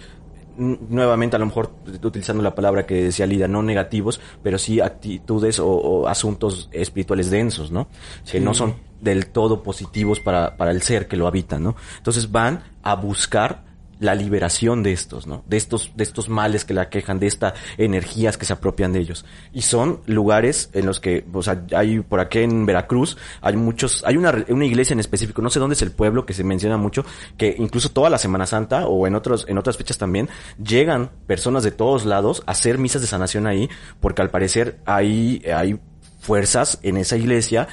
[0.58, 1.70] nuevamente a lo mejor
[2.02, 7.30] utilizando la palabra que decía Lida, no negativos, pero sí actitudes o, o asuntos espirituales
[7.30, 7.88] densos, ¿no?
[8.30, 11.76] Que no son del todo positivos para, para el ser que lo habita, ¿no?
[11.98, 13.67] Entonces van a buscar
[14.00, 15.42] la liberación de estos, ¿no?
[15.46, 19.00] De estos, de estos males que la quejan, de estas energías que se apropian de
[19.00, 19.24] ellos.
[19.52, 24.04] Y son lugares en los que, o sea, hay por aquí en Veracruz, hay muchos,
[24.06, 26.76] hay una, una iglesia en específico, no sé dónde es el pueblo, que se menciona
[26.76, 27.04] mucho,
[27.36, 30.28] que incluso toda la Semana Santa o en otros, en otras fechas también,
[30.62, 33.68] llegan personas de todos lados a hacer misas de sanación ahí,
[34.00, 35.78] porque al parecer hay, hay
[36.20, 37.68] fuerzas en esa iglesia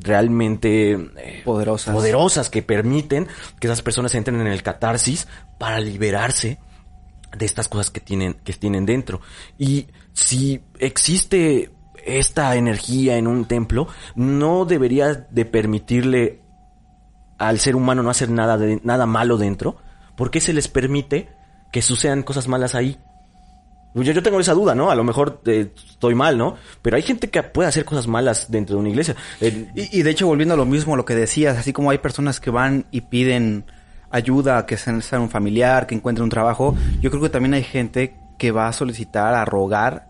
[0.00, 1.94] realmente eh, Poderosas.
[1.94, 3.28] poderosas que permiten
[3.60, 5.28] que esas personas entren en el catarsis
[5.58, 6.58] para liberarse
[7.36, 9.20] de estas cosas que tienen que tienen dentro
[9.58, 11.72] y si existe
[12.04, 16.42] esta energía en un templo no debería de permitirle
[17.38, 19.76] al ser humano no hacer nada de nada malo dentro
[20.16, 21.28] ¿por qué se les permite
[21.72, 22.98] que sucedan cosas malas ahí?
[23.94, 24.90] Yo, yo tengo esa duda, ¿no?
[24.90, 26.56] A lo mejor eh, estoy mal, ¿no?
[26.82, 29.14] Pero hay gente que puede hacer cosas malas dentro de una iglesia.
[29.40, 31.98] Eh, Y, y de hecho, volviendo a lo mismo, lo que decías, así como hay
[31.98, 33.64] personas que van y piden
[34.10, 37.64] ayuda, que sean, sea un familiar, que encuentren un trabajo, yo creo que también hay
[37.64, 40.08] gente que va a solicitar, a rogar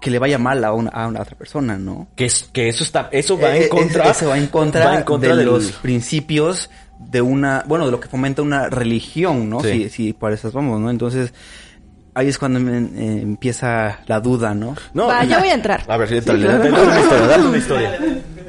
[0.00, 2.08] que le vaya mal a una, a una otra persona, ¿no?
[2.16, 4.98] que, es, que eso está, eso va Eh, en contra, Eso va en contra, va
[4.98, 9.60] en contra de los principios de una, bueno, de lo que fomenta una religión, ¿no?
[9.60, 9.84] Sí.
[9.84, 10.90] Si, si por esas vamos, ¿no?
[10.90, 11.32] Entonces,
[12.14, 14.74] ahí es cuando me- eh, empieza la duda, ¿no?
[14.94, 15.84] No, Va, y- ya voy a entrar.
[15.88, 17.98] A ver, sí, dale, dale, dale una historia, dale una historia.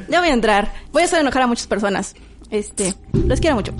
[0.09, 0.73] Ya voy a entrar.
[0.91, 2.13] Voy a hacer enojar a muchas personas.
[2.49, 3.73] Este, los quiero mucho.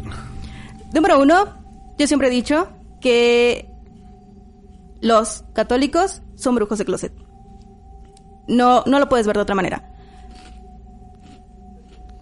[0.94, 1.58] Número uno,
[1.98, 2.70] yo siempre he dicho
[3.02, 3.70] que
[5.02, 7.14] los católicos son brujos de closet.
[8.48, 9.90] No, no lo puedes ver de otra manera.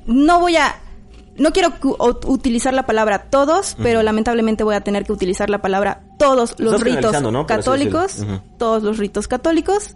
[0.06, 0.76] No voy a,
[1.38, 1.74] no quiero
[2.26, 6.76] utilizar la palabra todos, pero lamentablemente voy a tener que utilizar la palabra todos los
[6.76, 7.46] Estás ritos ¿no?
[7.46, 8.26] Católicos,
[8.58, 9.96] todos los ritos católicos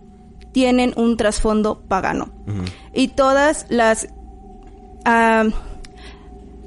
[0.51, 2.29] tienen un trasfondo pagano.
[2.93, 4.07] Y todas las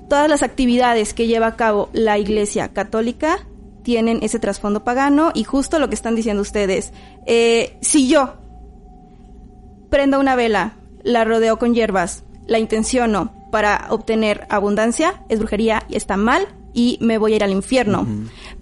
[0.09, 3.39] todas las actividades que lleva a cabo la Iglesia Católica
[3.83, 6.93] tienen ese trasfondo pagano y justo lo que están diciendo ustedes.
[7.27, 8.35] Eh, si yo
[9.89, 15.97] prendo una vela, la rodeo con hierbas, la intenciono para obtener abundancia, es brujería y
[15.97, 18.07] está mal y me voy a ir al infierno.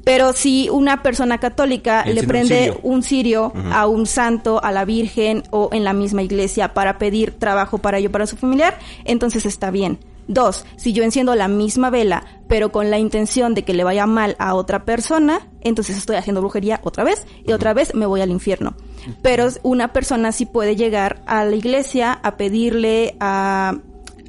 [0.04, 2.80] Pero si una persona católica le un prende cirio.
[2.82, 7.32] un cirio a un santo, a la Virgen o en la misma iglesia para pedir
[7.32, 9.98] trabajo para ello, para su familiar, entonces está bien.
[10.28, 14.06] Dos, si yo enciendo la misma vela, pero con la intención de que le vaya
[14.06, 18.22] mal a otra persona, entonces estoy haciendo brujería otra vez y otra vez me voy
[18.22, 18.74] al infierno.
[19.22, 23.78] Pero una persona sí puede llegar a la iglesia a pedirle a,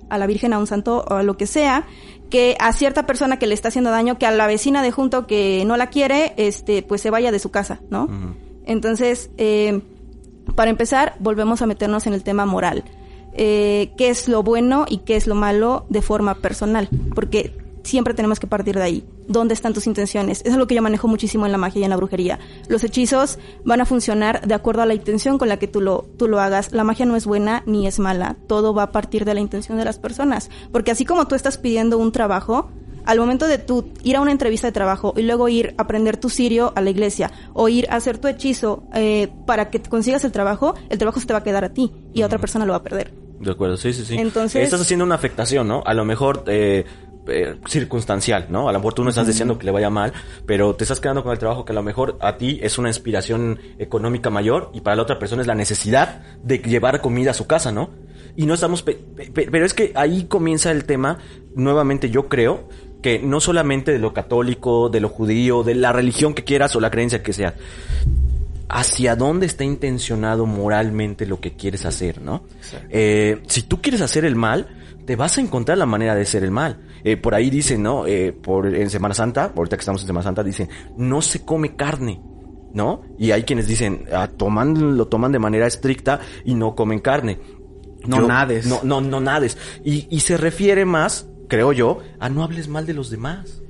[0.09, 1.85] a la Virgen, a un santo o a lo que sea,
[2.29, 5.27] que a cierta persona que le está haciendo daño, que a la vecina de junto
[5.27, 8.07] que no la quiere, este, pues se vaya de su casa, ¿no?
[8.65, 9.81] Entonces, eh,
[10.55, 12.83] para empezar, volvemos a meternos en el tema moral.
[13.33, 16.89] Eh, ¿Qué es lo bueno y qué es lo malo de forma personal?
[17.13, 17.55] Porque
[17.87, 19.03] siempre tenemos que partir de ahí.
[19.27, 20.41] ¿Dónde están tus intenciones?
[20.41, 22.39] Eso es lo que yo manejo muchísimo en la magia y en la brujería.
[22.67, 26.05] Los hechizos van a funcionar de acuerdo a la intención con la que tú lo,
[26.17, 26.71] tú lo hagas.
[26.71, 28.35] La magia no es buena ni es mala.
[28.47, 30.49] Todo va a partir de la intención de las personas.
[30.71, 32.69] Porque así como tú estás pidiendo un trabajo,
[33.05, 36.17] al momento de tú ir a una entrevista de trabajo y luego ir a aprender
[36.17, 40.25] tu sirio a la iglesia o ir a hacer tu hechizo eh, para que consigas
[40.25, 42.73] el trabajo, el trabajo se te va a quedar a ti y otra persona lo
[42.73, 43.13] va a perder.
[43.39, 44.15] De acuerdo, sí, sí, sí.
[44.17, 45.83] Entonces- Estás haciendo una afectación, ¿no?
[45.85, 46.85] A lo mejor eh,
[47.27, 48.69] eh, circunstancial, ¿no?
[48.69, 50.13] A lo mejor tú no estás diciendo que le vaya mal,
[50.45, 52.89] pero te estás quedando con el trabajo que a lo mejor a ti es una
[52.89, 57.33] inspiración económica mayor y para la otra persona es la necesidad de llevar comida a
[57.33, 57.89] su casa, ¿no?
[58.35, 58.83] Y no estamos...
[58.83, 61.17] pe- pe- pe- pero es que ahí comienza el tema,
[61.55, 62.67] nuevamente yo creo,
[63.01, 66.79] que no solamente de lo católico, de lo judío, de la religión que quieras o
[66.79, 67.53] la creencia que sea,
[68.69, 72.43] hacia dónde está intencionado moralmente lo que quieres hacer, ¿no?
[72.89, 74.67] Eh, si tú quieres hacer el mal,
[75.07, 76.81] te vas a encontrar la manera de hacer el mal.
[77.01, 78.05] Eh, por ahí dicen, ¿no?
[78.05, 80.67] Eh, por, en Semana Santa, ahorita que estamos en Semana Santa, dicen,
[80.97, 82.21] no se come carne.
[82.73, 83.01] ¿No?
[83.17, 87.39] Y hay quienes dicen, ah, toman, lo toman de manera estricta y no comen carne.
[88.05, 88.67] No nades.
[88.67, 89.57] No, no, no nades.
[89.83, 93.63] Y, y se refiere más, creo yo, a no hables mal de los demás.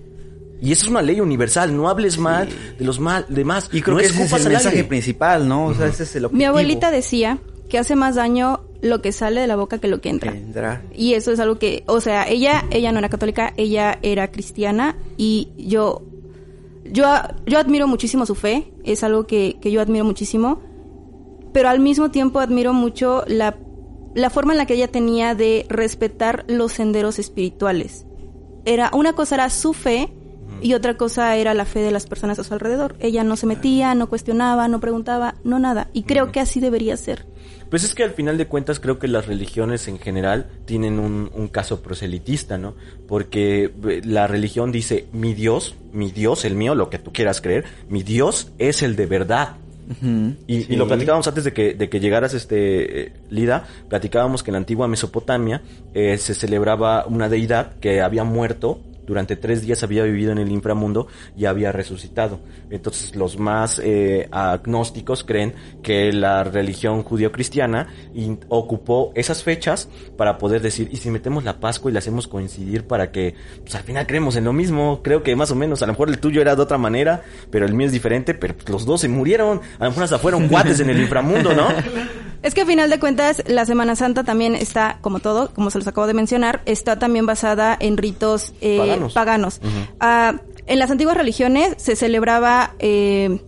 [0.60, 3.70] Y esa es una ley universal, no hables mal de los mal, demás.
[3.72, 4.88] Y creo no que ese es el mensaje aire.
[4.90, 5.68] principal, ¿no?
[5.68, 6.40] O sea, ese es el objetivo.
[6.40, 7.38] Mi abuelita decía
[7.70, 10.32] que hace más daño lo que sale de la boca que lo que entra.
[10.96, 14.96] Y eso es algo que, o sea, ella, ella no era católica, ella era cristiana
[15.18, 16.04] y yo,
[16.86, 17.06] yo,
[17.46, 20.62] yo admiro muchísimo su fe, es algo que, que yo admiro muchísimo,
[21.54, 23.58] pero al mismo tiempo admiro mucho la,
[24.14, 28.06] la forma en la que ella tenía de respetar los senderos espirituales.
[28.66, 30.14] Era, una cosa era su fe
[30.62, 32.96] y otra cosa era la fe de las personas a su alrededor.
[33.00, 35.90] Ella no se metía, no cuestionaba, no preguntaba, no nada.
[35.94, 37.26] Y creo que así debería ser.
[37.70, 41.30] Pues es que al final de cuentas creo que las religiones en general tienen un,
[41.34, 42.76] un caso proselitista, ¿no?
[43.08, 47.42] Porque eh, la religión dice, mi Dios, mi Dios, el mío, lo que tú quieras
[47.42, 49.58] creer, mi Dios es el de verdad.
[50.48, 54.52] Y, y lo platicábamos antes de que, de que llegaras, este, eh, Lida, platicábamos que
[54.52, 55.62] en la antigua Mesopotamia
[55.94, 60.52] eh, se celebraba una deidad que había muerto durante tres días había vivido en el
[60.52, 62.40] inframundo y había resucitado.
[62.70, 70.38] Entonces los más eh, agnósticos creen que la religión judío-cristiana in- ocupó esas fechas para
[70.38, 73.84] poder decir, y si metemos la Pascua y la hacemos coincidir para que, pues al
[73.84, 76.42] final creemos en lo mismo, creo que más o menos, a lo mejor el tuyo
[76.42, 79.86] era de otra manera, pero el mío es diferente, pero los dos se murieron, a
[79.86, 81.68] lo mejor hasta fueron cuates en el inframundo, ¿no?
[82.44, 85.80] Es que a final de cuentas, la Semana Santa también está, como todo, como se
[85.80, 89.14] los acabo de mencionar, está también basada en ritos eh, Paganos.
[89.14, 89.62] paganos.
[90.00, 90.36] Ah,
[90.68, 93.40] en las antiguas religiones se celebraba eh,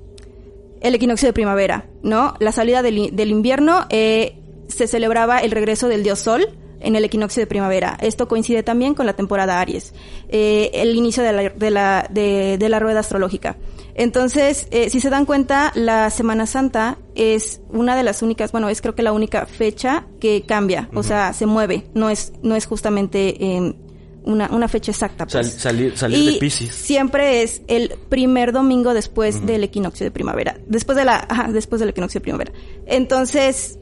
[0.82, 2.34] el equinoccio de primavera, ¿no?
[2.40, 2.98] La salida del,
[3.30, 6.48] invierno eh, se celebraba el regreso del dios Sol
[6.80, 7.98] en el equinoccio de primavera.
[8.02, 9.94] Esto coincide también con la temporada Aries,
[10.30, 13.58] eh, el inicio de la, de la, de, de la rueda astrológica.
[14.02, 18.70] Entonces, eh, si se dan cuenta, la Semana Santa es una de las únicas, bueno,
[18.70, 22.56] es creo que la única fecha que cambia, o sea, se mueve, no es, no
[22.56, 23.76] es justamente eh,
[24.24, 25.28] una, una fecha exacta.
[25.28, 25.54] Sal- Pues.
[25.56, 26.74] salir salir y de Pisces.
[26.74, 31.82] siempre es el primer domingo después del equinoccio de primavera, después de la, ajá, después
[31.82, 32.54] del equinoccio de primavera.
[32.86, 33.80] Entonces,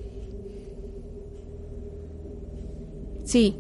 [3.24, 3.56] sí.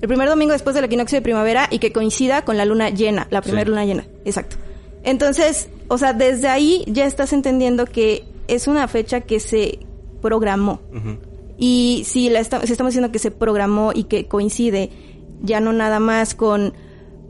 [0.00, 3.28] El primer domingo después del equinoccio de primavera y que coincida con la luna llena,
[3.30, 3.68] la primera Sí.
[3.68, 4.56] luna llena, exacto.
[5.02, 9.80] Entonces, o sea, desde ahí ya estás entendiendo que es una fecha que se
[10.20, 10.80] programó.
[11.58, 14.90] Y si, la si estamos diciendo que se programó y que coincide,
[15.42, 16.72] ya no nada más con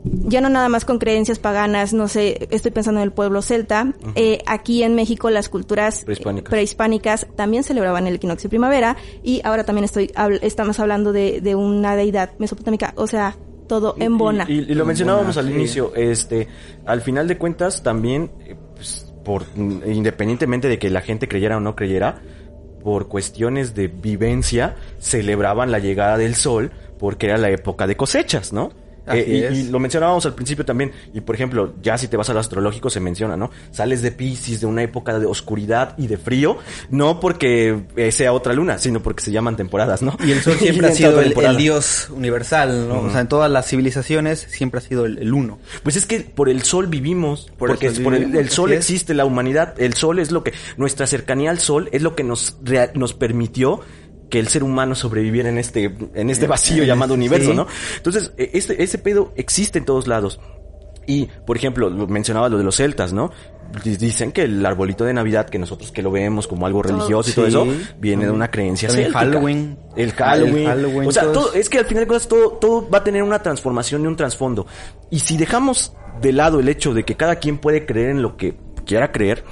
[0.05, 3.93] ya no nada más con creencias paganas, no sé, estoy pensando en el pueblo celta.
[4.15, 6.49] Eh, aquí en México las culturas Prehispánicas.
[6.49, 11.55] prehispánicas también celebraban el equinoccio de primavera y ahora también estoy estamos hablando de, de
[11.55, 14.45] una deidad mesopotámica, o sea, todo en bona.
[14.47, 15.59] Y, y- y lo mencionábamos Bona, al sí.
[15.59, 16.47] inicio, este,
[16.85, 21.59] al final de cuentas también, eh, pues, por independientemente de que la gente creyera o
[21.59, 22.21] no creyera,
[22.83, 28.51] por cuestiones de vivencia, celebraban la llegada del sol porque era la época de cosechas,
[28.53, 28.71] ¿no?
[29.07, 32.37] Eh, y, lo mencionábamos al principio también, y por ejemplo, ya si te vas al
[32.37, 33.51] astrológico se menciona, ¿no?
[33.71, 36.57] Sales de Pisces, de una época de oscuridad y de frío,
[36.89, 40.17] no porque eh, sea otra luna, sino porque se llaman temporadas, ¿no?
[40.25, 43.01] Y el sol siempre ha sido el, dios universal, ¿no?
[43.01, 45.59] O sea, en todas las civilizaciones siempre ha sido el, el uno.
[45.83, 49.13] Pues es que por el sol vivimos, Por porque el sol por el, sol existe
[49.13, 52.57] la humanidad, el sol es lo que nuestra cercanía al sol es lo que nos
[52.93, 53.81] nos permitió
[54.33, 57.55] que el ser humano sobreviviera en este en este vacío llamado universo, sí.
[57.55, 57.67] ¿no?
[57.97, 60.39] Entonces, eh, este ese pedo existe en todos lados.
[61.05, 63.29] Y, por ejemplo, lo- mencionaba lo de los celtas, ¿no?
[63.83, 67.29] di- dicen que el arbolito de Navidad, que nosotros que lo vemos como algo religioso
[67.29, 67.49] y todo sí.
[67.51, 67.67] eso,
[67.99, 69.19] viene de una creencia También céltica.
[69.25, 69.77] Halloween.
[69.95, 70.57] El Halloween.
[70.57, 73.03] El Halloween, o sea, todo es que al final de cuentas todo, todo va a
[73.03, 74.65] tener una transformación y un trasfondo.
[75.11, 78.35] Y si dejamos de lado el hecho de que cada quien puede creer en lo
[78.35, 79.43] que quiera creer,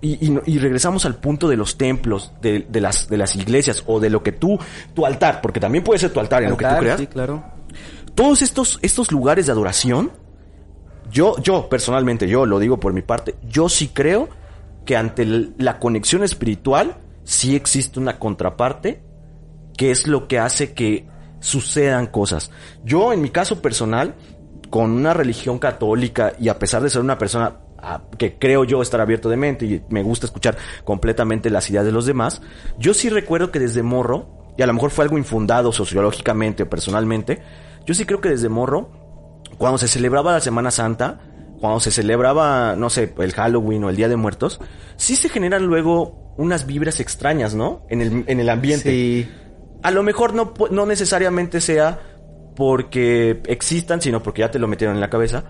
[0.00, 3.34] y, y no- y regresamos al punto de los templos, de, de las, de las
[3.36, 4.58] iglesias, o de lo que tú,
[4.94, 7.00] tu altar, porque también puede ser tu altar en lo que tú creas.
[7.00, 7.42] Sí, claro.
[8.14, 10.10] Todos estos, estos lugares de adoración,
[11.10, 14.28] yo, yo personalmente, yo lo digo por mi parte, yo sí creo
[14.84, 15.24] que ante
[15.58, 19.02] la conexión espiritual sí existe una contraparte
[19.76, 21.06] que es lo que hace que
[21.40, 22.50] sucedan cosas.
[22.84, 24.14] Yo, en mi caso personal,
[24.70, 27.54] con una religión católica y a pesar de ser una persona
[28.16, 31.92] que creo yo estar abierto de mente y me gusta escuchar completamente las ideas de
[31.92, 32.42] los demás,
[32.78, 36.68] yo sí recuerdo que desde morro, y a lo mejor fue algo infundado sociológicamente o
[36.68, 37.40] personalmente,
[37.86, 38.90] yo sí creo que desde morro,
[39.58, 41.20] cuando se celebraba la Semana Santa,
[41.60, 44.60] cuando se celebraba, no sé, el Halloween o el Día de Muertos,
[44.96, 47.84] sí se generan luego unas vibras extrañas, ¿no?
[47.88, 48.90] En el, en el ambiente.
[48.90, 49.28] Sí.
[49.82, 51.98] A lo mejor no, no necesariamente sea
[52.54, 55.44] porque existan, sino porque ya te lo metieron en la cabeza.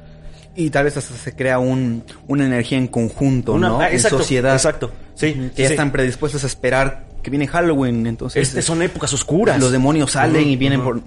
[0.58, 3.80] Y tal vez hasta se crea un, una energía en conjunto, Una- ¿no?
[3.80, 4.54] ah, exacto, en sociedad.
[4.54, 4.90] exacto.
[5.14, 5.72] Sí, Que sí, ya sí.
[5.74, 8.48] están predispuestos a esperar que viene Halloween, entonces...
[8.48, 9.58] Este son épocas oscuras.
[9.60, 11.00] Los demonios salen y vienen por...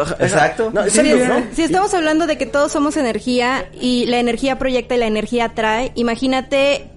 [0.00, 0.70] Ajá, Exacto.
[0.72, 1.56] No, Sí, exacto, sí, ¿no?
[1.56, 5.46] Si estamos hablando de que todos somos energía y la energía proyecta y la energía
[5.46, 6.90] atrae, imagínate,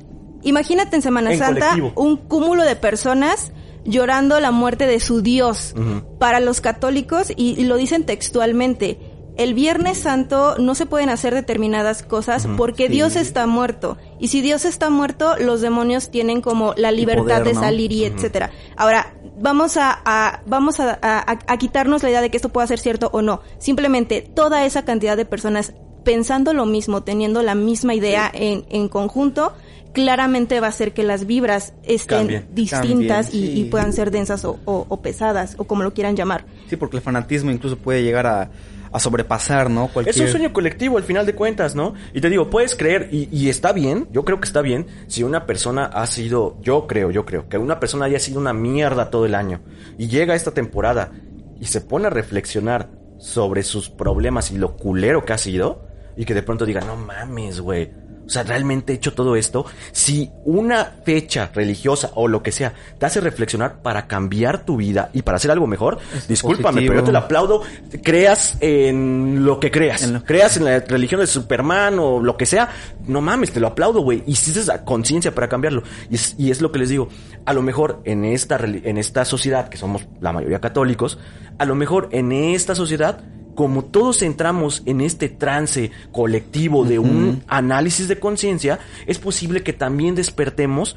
[0.44, 1.94] imagínate en Semana En Santa colectivo.
[1.96, 3.52] un cúmulo de personas
[3.86, 5.74] llorando la muerte de su Dios.
[6.20, 8.98] Para los católicos, y, y lo dicen textualmente,
[9.36, 13.98] el Viernes Santo no se pueden hacer determinadas cosas porque Dios está muerto.
[14.20, 17.60] Y si Dios está muerto, los demonios tienen como la libertad poder, de ¿no?
[17.62, 18.52] salir y etcétera.
[18.78, 22.68] Ahora, vamos a, a- vamos a, a- a quitarnos la idea de que esto pueda
[22.68, 23.42] ser cierto o no.
[23.58, 25.74] Simplemente toda esa cantidad de personas
[26.04, 29.54] pensando lo mismo, teniendo la misma idea en, en conjunto,
[29.94, 32.48] claramente va a hacer que las vibras estén Cambien.
[32.54, 36.46] distintas Cambien, y, puedan ser densas o, o- o pesadas, o como lo quieran llamar.
[36.70, 38.50] Sí, porque el fanatismo incluso puede llegar a,
[38.94, 39.88] a sobrepasar, ¿no?
[39.88, 40.16] Cualquier...
[40.16, 41.96] Es un sueño colectivo al final de cuentas, ¿no?
[42.14, 45.24] Y te digo, puedes creer, y, y está bien, yo creo que está bien, si
[45.24, 49.10] una persona ha sido, yo creo, yo creo, que una persona haya sido una mierda
[49.10, 49.62] todo el año,
[49.98, 51.12] y llega esta temporada
[51.60, 56.26] y se pone a reflexionar sobre sus problemas y lo culero que ha sido, y
[56.26, 58.03] que de pronto diga, no mames, güey.
[58.26, 59.66] O sea, realmente he hecho todo esto.
[59.92, 65.10] Si una fecha religiosa o lo que sea te hace reflexionar para cambiar tu vida
[65.14, 66.92] y para hacer algo mejor, discúlpame, positivo.
[66.92, 67.62] pero yo te lo aplaudo.
[68.02, 70.04] Creas en lo que creas.
[70.04, 72.70] En lo- Creas en la religión de Superman o lo que sea.
[73.08, 74.24] No mames, te lo aplaudo, güey.
[74.26, 75.84] Hiciste esa conciencia para cambiarlo.
[76.10, 77.10] Y es, y es lo que les digo.
[77.46, 81.20] A lo mejor en esta, en esta sociedad, que somos la mayoría católicos,
[81.58, 83.20] a lo mejor en esta sociedad
[83.56, 89.74] como todos entramos en este trance colectivo de un análisis de conciencia, es posible que
[89.74, 90.96] también despertemos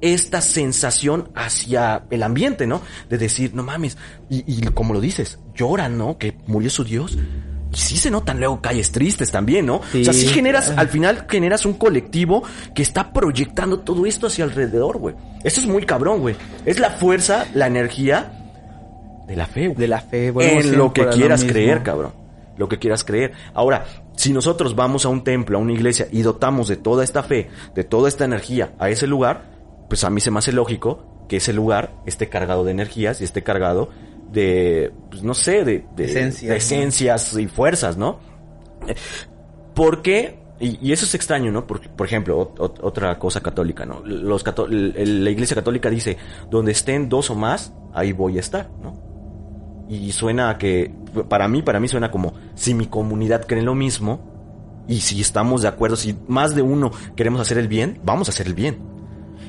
[0.00, 2.80] esta sensación hacia el ambiente, ¿no?
[3.08, 3.96] De decir, no mames,
[4.30, 6.18] y, y como lo dices, lloran, ¿no?
[6.18, 7.18] Que murió su Dios.
[7.70, 9.76] Y sí se notan luego calles tristes también, ¿no?
[9.76, 10.28] O sea, sí Sí.
[10.28, 12.42] generas, al final generas un colectivo
[12.74, 15.16] que está proyectando todo esto hacia alrededor, güey.
[15.44, 16.36] Eso es muy cabrón, güey.
[16.64, 18.37] Es la fuerza, la energía
[19.28, 22.12] de la fe, De la fe, volvemos en lo que quieras creer, cabrón.
[22.56, 23.32] Lo que quieras creer.
[23.54, 23.84] Ahora,
[24.16, 27.48] si nosotros vamos a un templo, a una iglesia y dotamos de toda esta fe,
[27.74, 29.44] de toda esta energía a ese lugar,
[29.88, 33.24] pues a mí se me hace lógico que ese lugar esté cargado de energías y
[33.24, 33.90] esté cargado
[34.32, 36.54] de, pues no sé, de, de, Esencias, de ¿no?
[36.54, 38.18] esencias y fuerzas, ¿no?
[39.74, 41.66] Porque, y, y eso es extraño, ¿no?
[41.66, 44.00] Por, por ejemplo, ot- ot- otra cosa católica, ¿no?
[44.04, 46.16] Los cató- la iglesia católica dice,
[46.50, 49.07] donde estén dos o más, ahí voy a estar, ¿no?
[49.88, 50.92] Y suena a que,
[51.28, 55.62] para mí, para mí suena como, si mi comunidad cree lo mismo, y si estamos
[55.62, 58.78] de acuerdo, si más de uno queremos hacer el bien, vamos a hacer el bien.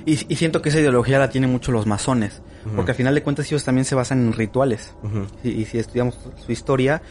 [0.05, 2.41] Y, y siento que esa ideología la tienen mucho los masones,
[2.75, 4.93] porque al final de cuentas ellos también se basan en rituales.
[5.43, 7.01] Y, y si estudiamos su historia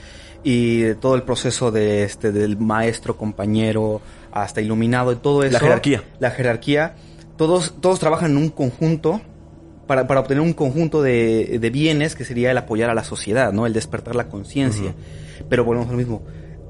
[0.44, 4.00] y todo el proceso de este del maestro, compañero,
[4.32, 5.52] hasta iluminado y todo eso.
[5.52, 6.04] La jerarquía.
[6.18, 6.94] La jerarquía.
[7.36, 9.20] Todos, todos trabajan en un conjunto
[9.88, 13.52] para, para obtener un conjunto de, de bienes que sería el apoyar a la sociedad,
[13.52, 13.66] ¿no?
[13.66, 14.94] El despertar la conciencia.
[15.48, 16.22] Pero volvemos a lo mismo.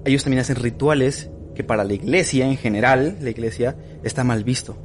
[0.06, 4.78] Ellos también hacen rituales que para la iglesia en general, la iglesia, está mal visto.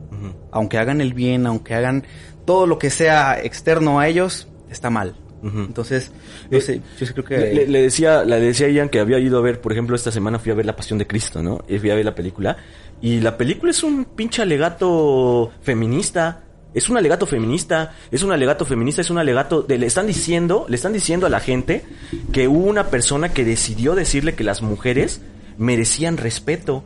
[0.52, 2.04] Aunque hagan el bien, aunque hagan
[2.46, 5.16] todo lo que sea externo a ellos, está mal.
[5.44, 6.12] Entonces,
[6.50, 7.66] yo, Eh, sé, yo sí creo que...
[7.68, 10.40] Le decía, le decía a Ian que había ido a ver, por ejemplo, esta semana
[10.40, 11.64] fui a ver La Pasión de Cristo, ¿no?
[11.68, 12.56] Y fui a ver la película.
[13.02, 16.44] Y la película es un pinche alegato feminista.
[16.74, 20.66] Es un alegato feminista, es un alegato feminista, es un alegato de, le están diciendo,
[20.68, 21.84] le están diciendo a la gente
[22.32, 25.22] que hubo una persona que decidió decirle que las mujeres
[25.58, 26.84] merecían respeto.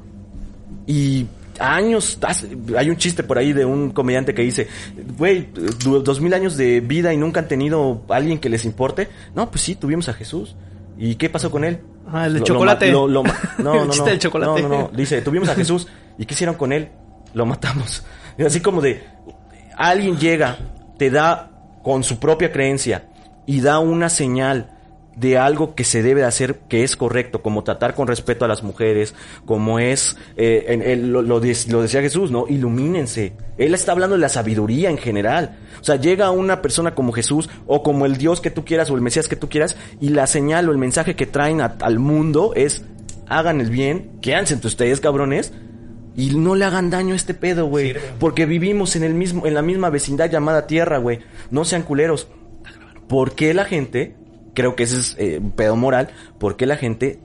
[0.86, 1.28] Y
[1.60, 2.20] años,
[2.78, 4.68] hay un chiste por ahí de un comediante que dice,
[5.18, 5.48] güey,
[6.04, 9.08] dos mil años de vida y nunca han tenido alguien que les importe.
[9.36, 10.56] No, pues sí, tuvimos a Jesús.
[10.98, 11.80] ¿Y qué pasó con él?
[12.12, 12.92] Ah, el Lo- lo chocolate.
[12.92, 13.92] lo- no, El no, no.
[13.92, 14.62] chiste del chocolate.
[14.62, 14.92] No, no, no.
[14.96, 15.88] Dice, tuvimos a Jesús.
[16.18, 16.90] ¿Y qué hicieron con él?
[17.34, 18.04] Lo matamos.
[18.46, 19.04] Así como de,
[19.78, 20.58] alguien llega,
[20.98, 21.52] te da
[21.84, 23.06] con su propia creencia
[23.46, 24.74] y da una señal
[25.16, 28.48] de algo que se debe de hacer que es correcto, como tratar con respeto a
[28.48, 29.16] las mujeres,
[29.46, 32.46] como es, eh, en- en- lo, de- lo decía Jesús, ¿no?
[32.48, 33.34] Ilumínense.
[33.58, 35.58] Él está hablando de la sabiduría en general.
[35.82, 38.96] O sea, llega una persona como Jesús o como el Dios que tú quieras o
[38.96, 42.54] el Mesías que tú quieras y la señal o el mensaje que traen al mundo
[42.56, 42.84] es
[43.28, 45.52] hagan el bien, quédense entre ustedes, cabrones,
[46.18, 47.94] y no le hagan daño a este pedo, güey.
[48.20, 51.20] Porque vivimos en el mismo, en la misma vecindad llamada tierra, güey.
[51.52, 52.28] No sean culeros.
[53.08, 54.16] ¿Por qué la gente,
[54.56, 56.10] creo que ese es eh, un pedo moral,
[56.40, 57.20] por qué la gente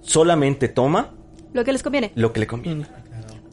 [0.00, 1.12] solamente toma
[1.52, 2.12] Lo que les conviene.
[2.14, 2.86] lo que le conviene?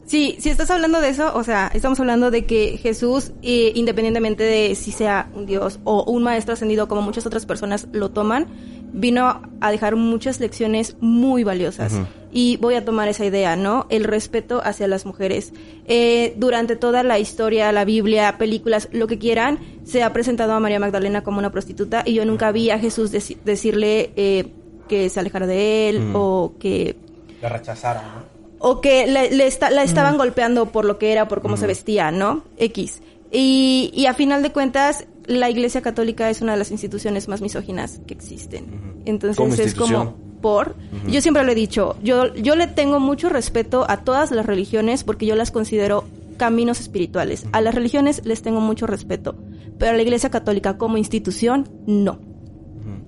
[0.06, 4.42] Sí, si estás hablando de eso, o sea, estamos hablando de que Jesús, eh, independientemente
[4.42, 8.46] de si sea un Dios o un maestro ascendido, como muchas otras personas lo toman,
[8.92, 11.92] vino a dejar muchas lecciones muy valiosas.
[12.30, 13.86] Y voy a tomar esa idea, ¿no?
[13.88, 15.52] El respeto hacia las mujeres.
[15.86, 20.60] Eh, durante toda la historia, la Biblia, películas, lo que quieran, se ha presentado a
[20.60, 24.44] María Magdalena como una prostituta y yo nunca vi a Jesús deci- decirle eh,
[24.88, 26.96] que se alejara de él o que
[27.40, 28.38] La rechazaron, ¿no?
[28.58, 31.66] o que le, le esta- la estaban golpeando por lo que era, por cómo se
[31.66, 32.42] vestía, ¿no?
[32.58, 33.00] X.
[33.32, 37.40] Y, y a final de cuentas, la Iglesia Católica es una de las instituciones más
[37.40, 39.02] misóginas que existen.
[39.04, 40.74] Entonces Como es como por.
[41.06, 45.04] Yo siempre lo he dicho, yo, yo le tengo mucho respeto a todas las religiones
[45.04, 46.04] porque yo las considero
[46.38, 47.44] caminos espirituales.
[47.52, 49.36] A las religiones les tengo mucho respeto,
[49.78, 52.20] pero a la Iglesia Católica como institución, no.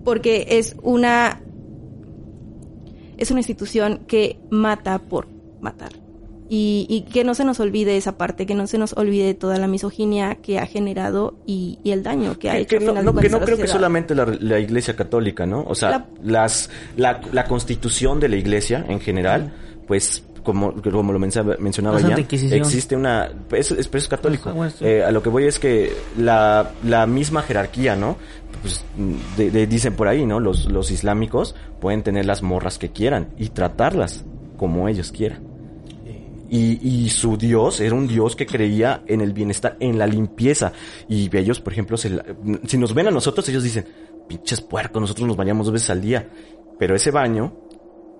[0.04, 1.40] Porque es una
[3.16, 5.28] es una institución que mata por
[5.60, 5.99] matar.
[6.52, 9.56] Y, y que no se nos olvide esa parte, que no se nos olvide toda
[9.58, 12.78] la misoginia que ha generado y, y el daño que ha Que, hecho.
[12.78, 15.62] que no, final no- que no creo que solamente la, la iglesia católica, ¿no?
[15.62, 19.52] O sea, La- las, la, la constitución de la iglesia en general,
[19.86, 24.52] pues, como, como lo mencionaba, ya, existe una, es, es, es católico.
[24.76, 24.84] Sí.
[24.86, 28.16] Eh, a lo que voy es que la, la misma jerarquía, ¿no?
[28.62, 28.84] Pues,
[29.36, 30.40] de- de- dicen por ahí, ¿no?
[30.40, 34.24] Los, los islámicos pueden tener las morras que quieran y tratarlas
[34.56, 35.48] como ellos quieran.
[36.50, 40.72] Y, y su Dios era un Dios que creía en el bienestar, en la limpieza.
[41.08, 42.24] Y ellos, por ejemplo, se la-
[42.66, 43.86] si nos ven a nosotros, ellos dicen,
[44.28, 46.28] pinches puercos, nosotros nos bañamos dos veces al día.
[46.78, 47.54] Pero ese baño,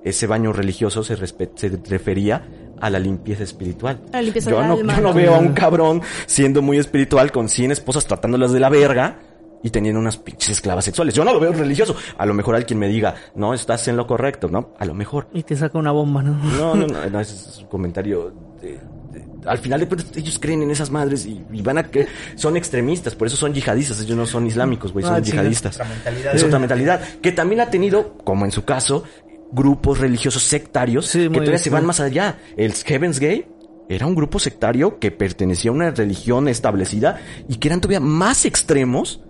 [0.04, 2.48] ese baño religioso se, se refería
[2.80, 4.00] a la limpieza espiritual.
[4.12, 5.14] A la limpieza yo no, alma, yo no ¿no?
[5.14, 9.18] veo a un cabrón siendo muy espiritual con 100 esposas tratándolas de la verga
[9.62, 11.14] y teniendo unas pinches esclavas sexuales.
[11.14, 11.94] Yo no lo veo religioso.
[12.18, 14.72] A lo mejor alguien me diga, no, estás en lo correcto, ¿no?
[14.78, 15.28] A lo mejor.
[15.34, 16.32] Y te saca una bomba, ¿no?
[16.34, 18.32] No, no, no, no, ese es un comentario.
[18.60, 18.78] de-
[19.12, 22.06] de- al final de cuentas, ellos creen en esas madres y, y van a que
[22.36, 25.76] son extremistas, por eso son yihadistas, ellos no son islámicos, güey, son Ah, sí, yihadistas.
[25.76, 26.34] otra mentalidad.
[26.34, 27.00] Es otra mentalidad.
[27.22, 29.02] Que también ha tenido, como en su caso,
[29.50, 31.86] grupos religiosos sectarios Sí, que todavía bien, se van sí.
[31.86, 32.38] más allá.
[32.56, 33.48] El Heaven's Gate
[33.88, 38.44] era un grupo sectario que pertenecía a una religión establecida y que eran todavía más
[38.44, 39.22] extremos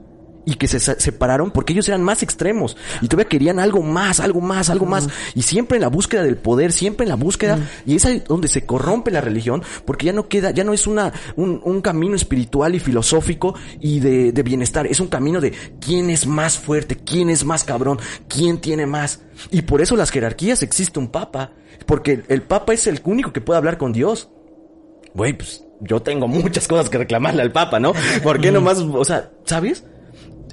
[0.44, 4.40] y que se separaron porque ellos eran más extremos y todavía querían algo más, algo
[4.40, 5.08] más, algo más.
[5.34, 7.58] Y siempre en la búsqueda del poder, siempre en la búsqueda.
[7.86, 10.86] Y es ahí donde se corrompe la religión porque ya no queda, ya no es
[10.86, 15.52] una un, un camino espiritual y filosófico y de, de bienestar, es un camino de
[15.80, 19.20] quién es más fuerte, quién es más cabrón, quién tiene más.
[19.50, 21.52] Y por eso las jerarquías existe un papa
[21.86, 24.28] porque el papa es el único que puede hablar con Dios.
[25.14, 27.92] Güey, pues yo tengo muchas cosas que reclamarle al Papa, ¿no?
[28.22, 29.84] ¿Por qué nomás, o sea, ¿sabes?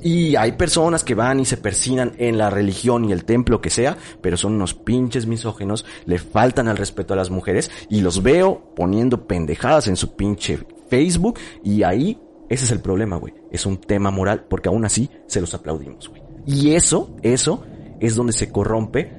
[0.03, 3.69] Y hay personas que van y se persinan en la religión y el templo que
[3.69, 8.23] sea, pero son unos pinches misógenos, le faltan al respeto a las mujeres y los
[8.23, 12.19] veo poniendo pendejadas en su pinche Facebook y ahí
[12.49, 13.33] ese es el problema, güey.
[13.51, 16.21] Es un tema moral porque aún así se los aplaudimos, güey.
[16.45, 17.63] Y eso, eso
[17.99, 19.11] es donde se corrompe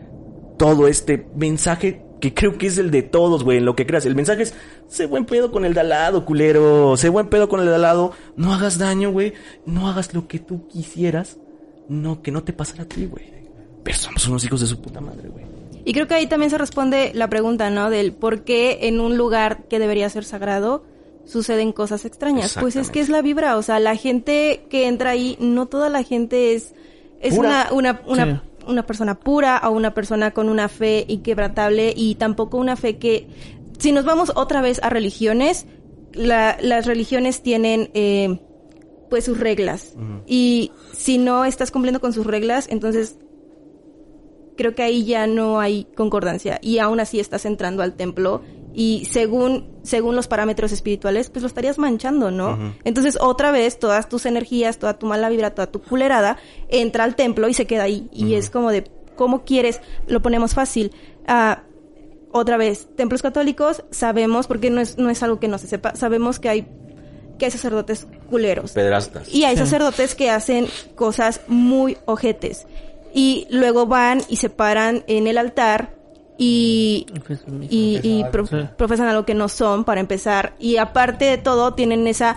[0.56, 4.06] todo este mensaje que creo que es el de todos, güey, en lo que creas.
[4.06, 4.54] El mensaje es,
[4.88, 6.96] sé buen pedo con el de al lado, culero.
[6.96, 8.12] Sé buen pedo con el de al lado.
[8.36, 9.34] No hagas daño, güey.
[9.66, 11.38] No hagas lo que tú quisieras.
[11.88, 13.24] No, que no te pasara a ti, güey.
[13.82, 15.44] Pero somos unos hijos de su puta madre, güey.
[15.84, 17.88] Y creo que ahí también se responde la pregunta, ¿no?
[17.88, 20.84] Del por qué en un lugar que debería ser sagrado
[21.24, 22.56] suceden cosas extrañas.
[22.60, 25.88] Pues es que es la vibra, o sea, la gente que entra ahí, no toda
[25.88, 26.74] la gente es,
[27.20, 27.68] es Pura.
[27.70, 28.57] una, una, una, Sí.
[28.68, 33.26] Una persona pura o una persona con una fe inquebrantable y tampoco una fe que,
[33.78, 35.66] si nos vamos otra vez a religiones,
[36.12, 38.40] la- las religiones tienen, eh,
[39.10, 39.94] pues sus reglas.
[40.26, 43.16] Y si no estás cumpliendo con sus reglas, entonces
[44.56, 48.42] creo que ahí ya no hay concordancia y aún así estás entrando al templo
[48.74, 52.74] y según según los parámetros espirituales, pues lo estarías manchando, ¿no?
[52.84, 56.36] Entonces, otra vez, todas tus energías, toda tu mala vibra, toda tu culerada,
[56.68, 58.08] entra al templo y se queda ahí.
[58.12, 58.84] Y es como de,
[59.16, 59.80] ¿cómo quieres?
[60.06, 60.92] Lo ponemos fácil.
[61.26, 61.62] Ah,
[62.32, 65.96] otra vez, templos católicos, sabemos, porque no es, no es algo que no se sepa,
[65.96, 66.68] sabemos que hay
[67.38, 68.72] que hay sacerdotes culeros.
[68.72, 69.32] Pedrastas.
[69.32, 70.66] Y hay sacerdotes que hacen
[70.96, 72.66] cosas muy ojetes.
[73.14, 75.97] Y luego van y se paran en el altar
[76.38, 77.06] y,
[77.68, 80.54] y, y pro- profesan algo que no son para empezar.
[80.58, 82.36] Y aparte de todo, tienen esa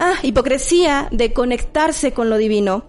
[0.00, 2.84] ah, hipocresía de conectarse con lo divino.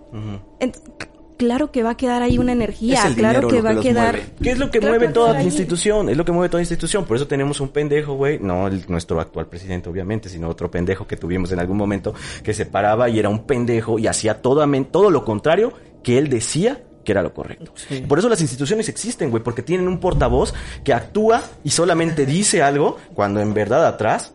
[1.37, 3.79] Claro que va a quedar ahí una energía, Es el claro que lo va a
[3.79, 4.15] quedar.
[4.15, 4.29] mueve.
[4.43, 5.47] ¿Qué es lo que Claro mueve que toda va a estar ahí.
[5.47, 6.09] institución?
[6.09, 7.05] Es lo que mueve toda institución.
[7.05, 8.39] Por eso tenemos un pendejo, güey.
[8.39, 12.53] No el, nuestro actual presidente, obviamente, sino otro pendejo que tuvimos en algún momento que
[12.53, 15.71] se paraba y era un pendejo y hacía todo, todo lo contrario
[16.03, 17.73] que él decía que era lo correcto.
[18.07, 22.61] Por eso las instituciones existen, güey, porque tienen un portavoz que actúa y solamente dice
[22.61, 24.33] algo cuando en verdad atrás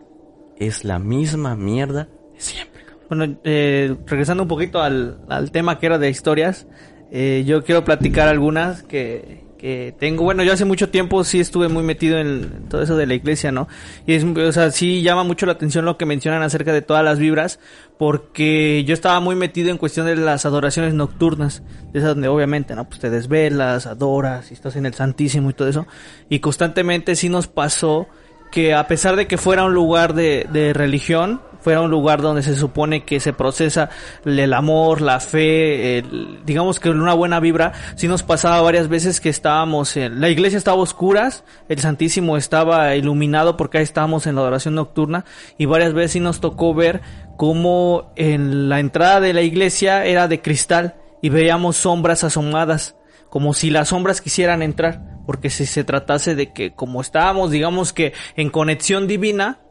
[0.57, 2.83] es la misma mierda de siempre.
[3.09, 6.65] Bueno, eh, regresando un poquito al, al tema que era de historias,
[7.11, 10.23] eh, yo quiero platicar algunas que, que tengo.
[10.23, 13.51] Bueno, yo hace mucho tiempo sí estuve muy metido en todo eso de la iglesia,
[13.51, 13.67] ¿no?
[14.05, 17.03] Y es, o sea, sí llama mucho la atención lo que mencionan acerca de todas
[17.03, 17.59] las vibras,
[17.97, 22.75] porque yo estaba muy metido en cuestión de las adoraciones nocturnas, de esas donde obviamente,
[22.75, 22.87] ¿no?
[22.87, 25.87] Pues te desvelas, adoras, y estás en el Santísimo y todo eso.
[26.29, 28.07] Y constantemente sí nos pasó
[28.51, 32.43] que a pesar de que fuera un lugar de, de religión, fuera un lugar donde
[32.43, 33.89] se supone que se procesa
[34.23, 39.19] el amor, la fe, el- digamos que una buena vibra, sí nos pasaba varias veces
[39.19, 44.27] que estábamos en, la iglesia estaba a oscuras, el Santísimo estaba iluminado porque ahí estábamos
[44.27, 45.25] en la adoración nocturna
[45.57, 47.01] y varias veces sí nos tocó ver
[47.35, 52.95] cómo en la entrada de la iglesia era de cristal y veíamos sombras asomadas
[53.31, 57.91] como si las sombras quisieran entrar, porque si se tratase de que como estábamos, digamos
[57.91, 59.64] que en conexión divina,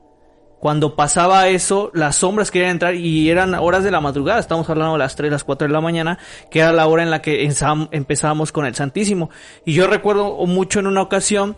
[0.65, 4.95] cuando pasaba eso, las sombras querían entrar y eran horas de la madrugada, estamos hablando
[4.95, 6.19] de las 3, las 4 de la mañana,
[6.51, 7.47] que era la hora en la que
[7.91, 9.29] empezábamos con el Santísimo.
[9.67, 11.55] Y yo recuerdo mucho en una ocasión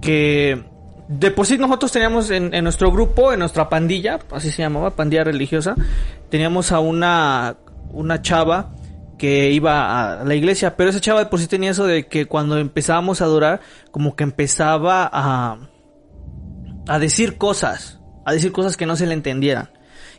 [0.00, 0.64] que
[1.06, 4.96] de por sí nosotros teníamos en, en nuestro grupo, en nuestra pandilla, así se llamaba,
[4.96, 5.74] pandilla religiosa,
[6.30, 7.56] teníamos a una,
[7.92, 8.70] una chava
[9.18, 12.24] que iba a la iglesia, pero esa chava de por sí tenía eso de que
[12.24, 13.60] cuando empezábamos a adorar,
[13.90, 15.58] como que empezaba a,
[16.88, 19.70] a decir cosas, a decir cosas que no se le entendieran.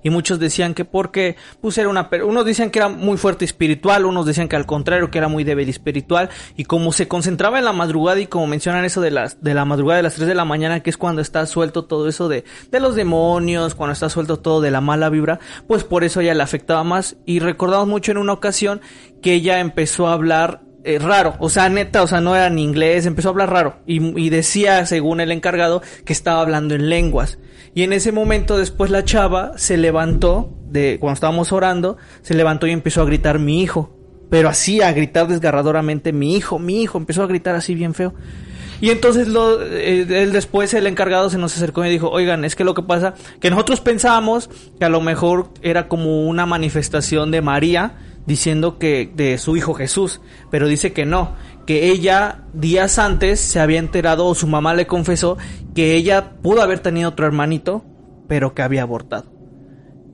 [0.04, 4.06] Y muchos decían que porque, pues era una, unos decían que era muy fuerte espiritual,
[4.06, 6.30] unos decían que al contrario, que era muy débil espiritual.
[6.56, 9.66] Y como se concentraba en la madrugada y como mencionan eso de las, de la
[9.66, 12.46] madrugada de las 3 de la mañana, que es cuando está suelto todo eso de,
[12.72, 16.34] de los demonios, cuando está suelto todo de la mala vibra, pues por eso ella
[16.34, 17.18] le afectaba más.
[17.26, 18.82] Y recordamos mucho en una ocasión
[19.22, 22.60] que ella empezó a hablar eh, raro, o sea, neta, o sea, no era en
[22.60, 26.90] inglés, empezó a hablar raro y, y decía, según el encargado, que estaba hablando en
[26.90, 27.38] lenguas.
[27.74, 32.68] Y en ese momento después la chava se levantó, de cuando estábamos orando, se levantó
[32.68, 33.96] y empezó a gritar mi hijo,
[34.30, 38.14] pero así a gritar desgarradoramente mi hijo, mi hijo, empezó a gritar así bien feo.
[38.82, 42.56] Y entonces lo, eh, él después el encargado se nos acercó y dijo, oigan, es
[42.56, 47.30] que lo que pasa, que nosotros pensábamos que a lo mejor era como una manifestación
[47.30, 47.94] de María
[48.26, 53.60] diciendo que de su hijo Jesús, pero dice que no, que ella días antes se
[53.60, 55.38] había enterado o su mamá le confesó
[55.76, 57.84] que ella pudo haber tenido otro hermanito,
[58.28, 59.32] pero que había abortado.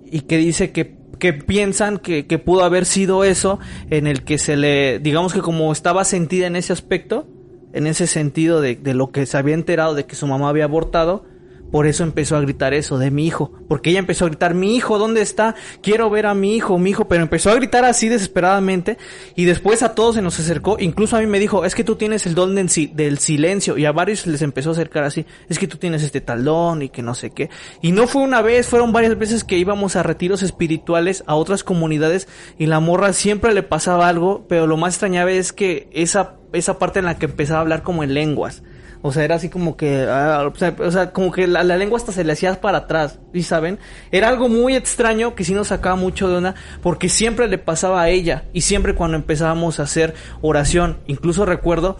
[0.09, 4.37] Y que dice que, que piensan que, que pudo haber sido eso en el que
[4.37, 7.27] se le, digamos que como estaba sentida en ese aspecto,
[7.73, 10.63] en ese sentido de, de lo que se había enterado de que su mamá había
[10.63, 11.25] abortado,
[11.71, 14.75] por eso empezó a gritar eso de mi hijo, porque ella empezó a gritar, mi
[14.75, 15.55] hijo, ¿dónde está?
[15.81, 18.97] Quiero ver a mi hijo, mi hijo, pero empezó a gritar así desesperadamente
[19.35, 21.95] y después a todos se nos acercó, incluso a mí me dijo, es que tú
[21.95, 25.25] tienes el don del, si- del silencio y a varios les empezó a acercar así,
[25.49, 27.49] es que tú tienes este tal don y que no sé qué.
[27.81, 31.63] Y no fue una vez, fueron varias veces que íbamos a retiros espirituales a otras
[31.63, 36.35] comunidades y la morra siempre le pasaba algo, pero lo más extrañable es que esa,
[36.53, 38.63] esa parte en la que empezaba a hablar como en lenguas.
[39.01, 42.23] O sea, era así como que, ah, o, sea, como que la, lengua hasta se
[42.23, 43.79] le hacía para atrás, ¿y saben?
[44.11, 48.01] Era algo muy extraño que sí nos sacaba mucho de onda, porque siempre le pasaba
[48.01, 51.97] a ella, y siempre cuando empezábamos a hacer oración, incluso recuerdo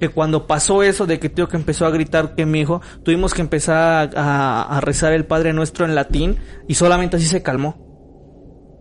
[0.00, 3.34] que cuando pasó eso de que tío que empezó a gritar que mi hijo, tuvimos
[3.34, 7.86] que empezar a, rezar el Padre Nuestro en latín, y solamente así se calmó.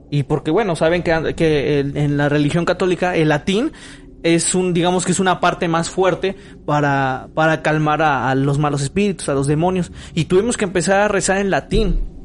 [0.09, 3.73] Y porque, bueno, saben que, en la religión católica el latín
[4.35, 8.57] es un, digamos que es una parte más fuerte para, para calmar a, a los
[8.57, 9.91] malos espíritus, a los demonios.
[10.13, 12.16] Y tuvimos que empezar a rezar en latín.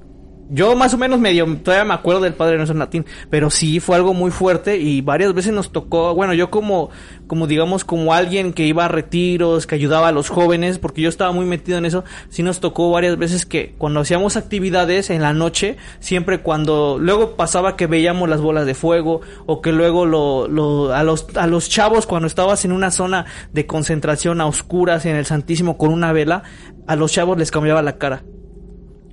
[0.51, 3.81] Yo más o menos medio todavía me acuerdo del Padre Nuestro en latín, pero sí
[3.81, 6.91] fue algo muy fuerte y varias veces nos tocó, bueno, yo como
[7.27, 11.09] como digamos como alguien que iba a retiros, que ayudaba a los jóvenes, porque yo
[11.09, 15.23] estaba muy metido en eso, sí nos tocó varias veces que cuando hacíamos actividades en
[15.23, 20.05] la noche, siempre cuando luego pasaba que veíamos las bolas de fuego o que luego
[20.05, 24.47] lo, lo a los a los chavos cuando estabas en una zona de concentración a
[24.47, 26.43] oscuras en el Santísimo con una vela,
[26.87, 28.23] a los chavos les cambiaba la cara.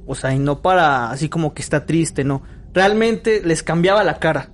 [0.10, 2.41] O sea, y no para así como que está triste, no.
[2.74, 4.49] Realmente les cambiaba la cara.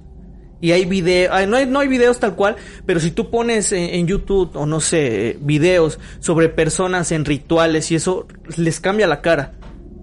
[0.60, 4.06] Y hay videos, no hay, no hay videos tal cual, pero si tú pones en,
[4.06, 8.28] YouTube o no sé, videos sobre personas en rituales y eso,
[8.58, 9.53] les cambia la cara.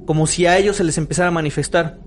[0.07, 1.98] Como si a ellos se les empezara a manifestar.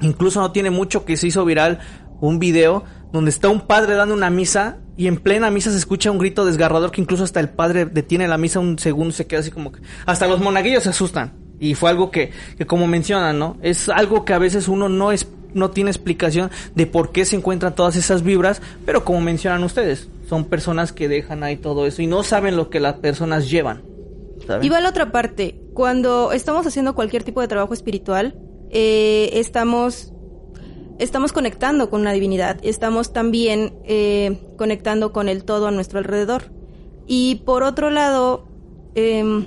[0.00, 1.78] Incluso no tiene mucho que se hizo viral
[2.20, 6.10] un video donde está un padre dando una misa y en plena misa se escucha
[6.10, 9.38] un grito desgarrador que incluso hasta el padre detiene la misa un segundo se queda
[9.38, 9.82] así como que...
[10.04, 11.41] Hasta los monaguillos se asustan.
[11.62, 13.56] Y fue algo que, que como mencionan, ¿no?
[13.62, 17.36] Es algo que a veces uno no es no tiene explicación de por qué se
[17.36, 22.02] encuentran todas esas vibras, pero como mencionan ustedes, son personas que dejan ahí todo eso
[22.02, 23.82] y no saben lo que las personas llevan.
[24.60, 28.34] Y va la otra parte, cuando estamos haciendo cualquier tipo de trabajo espiritual,
[28.70, 30.12] eh, estamos,
[30.98, 36.50] estamos conectando con una divinidad, estamos también eh, conectando con el todo a nuestro alrededor.
[37.06, 38.48] Y por otro lado,
[38.96, 39.44] eh,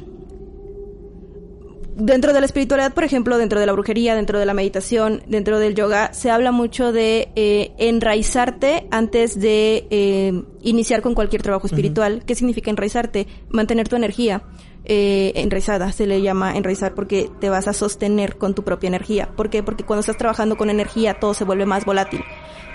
[1.96, 5.60] dentro de la espiritualidad, por ejemplo, dentro de la brujería, dentro de la meditación, dentro
[5.60, 11.68] del yoga, se habla mucho de eh, enraizarte antes de eh, iniciar con cualquier trabajo
[11.68, 12.24] espiritual.
[12.26, 13.28] ¿Qué significa enraizarte?
[13.50, 14.44] Mantener tu energía
[14.88, 19.30] eh, enraizada, se le llama enraizar porque te vas a sostener con tu propia energía.
[19.36, 19.64] ¿Por qué?
[19.64, 22.22] Porque cuando estás trabajando con energía todo se vuelve más volátil.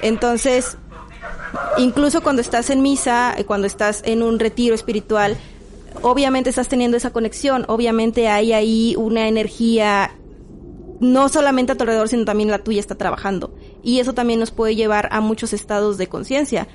[0.02, 0.76] Entonces,
[1.78, 5.36] incluso cuando estás en misa, eh, cuando estás en un retiro espiritual,
[6.02, 10.12] obviamente estás teniendo esa conexión, obviamente hay ahí una energía
[11.00, 13.54] no solamente a tu alrededor, sino también la tuya está trabajando.
[13.82, 16.68] Y eso también nos puede llevar a muchos estados de conciencia,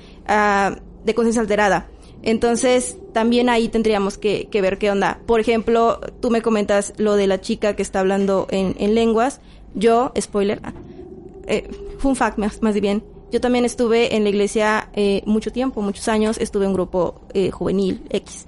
[1.04, 1.88] de conciencia alterada.
[2.22, 5.20] Entonces, también ahí tendríamos que, ver qué onda.
[5.26, 9.40] Por ejemplo, tú me comentas lo de la chica que está hablando en, lenguas.
[9.74, 10.60] Yo, spoiler,
[11.46, 15.82] eh, fun fact más, más bien, yo también estuve en la iglesia eh, mucho tiempo,
[15.82, 18.46] muchos años, estuve en un grupo eh, juvenil X.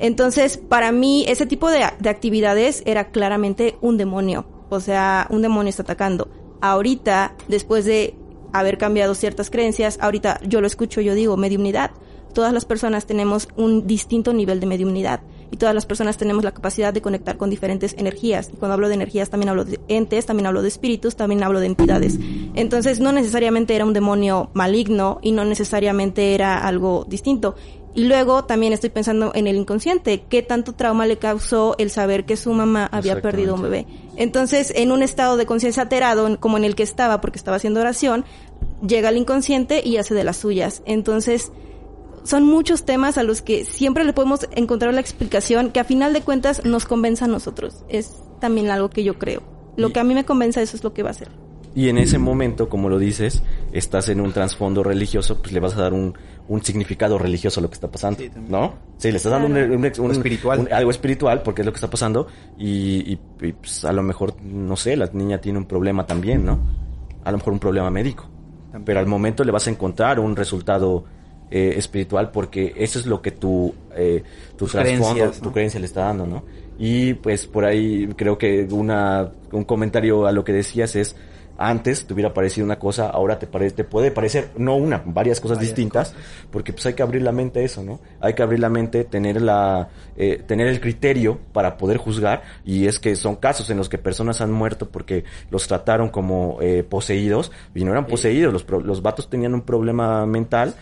[0.00, 4.46] Entonces, para mí, ese tipo de, actividades era claramente un demonio.
[4.70, 6.28] O sea, un demonio está atacando.
[6.62, 8.14] Ahorita, después de
[8.52, 11.90] haber cambiado ciertas creencias, ahorita yo lo escucho, yo digo, mediunidad.
[12.32, 15.20] Todas las personas tenemos un distinto nivel de mediunidad
[15.50, 18.50] y todas las personas tenemos la capacidad de conectar con diferentes energías.
[18.52, 21.60] Y cuando hablo de energías también hablo de entes, también hablo de espíritus, también hablo
[21.60, 22.18] de entidades.
[22.54, 27.56] Entonces no necesariamente era un demonio maligno y no necesariamente era algo distinto.
[27.94, 32.24] Y luego también estoy pensando en el inconsciente, qué tanto trauma le causó el saber
[32.24, 33.86] que su mamá había perdido un bebé.
[34.16, 37.80] Entonces, en un estado de conciencia alterado, como en el que estaba porque estaba haciendo
[37.80, 38.24] oración,
[38.86, 40.82] llega al inconsciente y hace de las suyas.
[40.86, 41.50] Entonces,
[42.22, 46.12] son muchos temas a los que siempre le podemos encontrar la explicación que a final
[46.12, 47.84] de cuentas nos convenza a nosotros.
[47.88, 49.42] Es también algo que yo creo.
[49.76, 51.28] Lo que a mí me convenza eso es lo que va a ser.
[51.74, 53.42] Y en ese momento, como lo dices,
[53.72, 56.14] estás en un trasfondo religioso, pues le vas a dar un,
[56.48, 58.74] un significado religioso a lo que está pasando, ¿no?
[58.98, 60.68] Sí, le estás dando un, espiritual.
[60.72, 62.26] algo espiritual porque es lo que está pasando
[62.58, 63.16] y, y,
[63.60, 66.58] pues, a lo mejor, no sé, la niña tiene un problema también, ¿no?
[67.22, 68.28] A lo mejor un problema médico.
[68.84, 71.04] Pero al momento le vas a encontrar un resultado
[71.52, 74.22] eh, espiritual porque eso es lo que tu, eh,
[74.56, 76.44] tu, trasfondo, tu creencia le está dando, ¿no?
[76.78, 81.16] Y pues por ahí creo que una, un comentario a lo que decías es
[81.60, 85.60] antes te hubiera parecido una cosa, ahora te, te puede parecer, no una, varias cosas
[85.60, 86.14] distintas,
[86.50, 88.00] porque pues hay que abrir la mente a eso, ¿no?
[88.18, 92.86] Hay que abrir la mente, tener la, eh, tener el criterio para poder juzgar, y
[92.86, 96.82] es que son casos en los que personas han muerto porque los trataron como eh,
[96.82, 100.74] poseídos, y no eran poseídos, los, los vatos tenían un problema mental,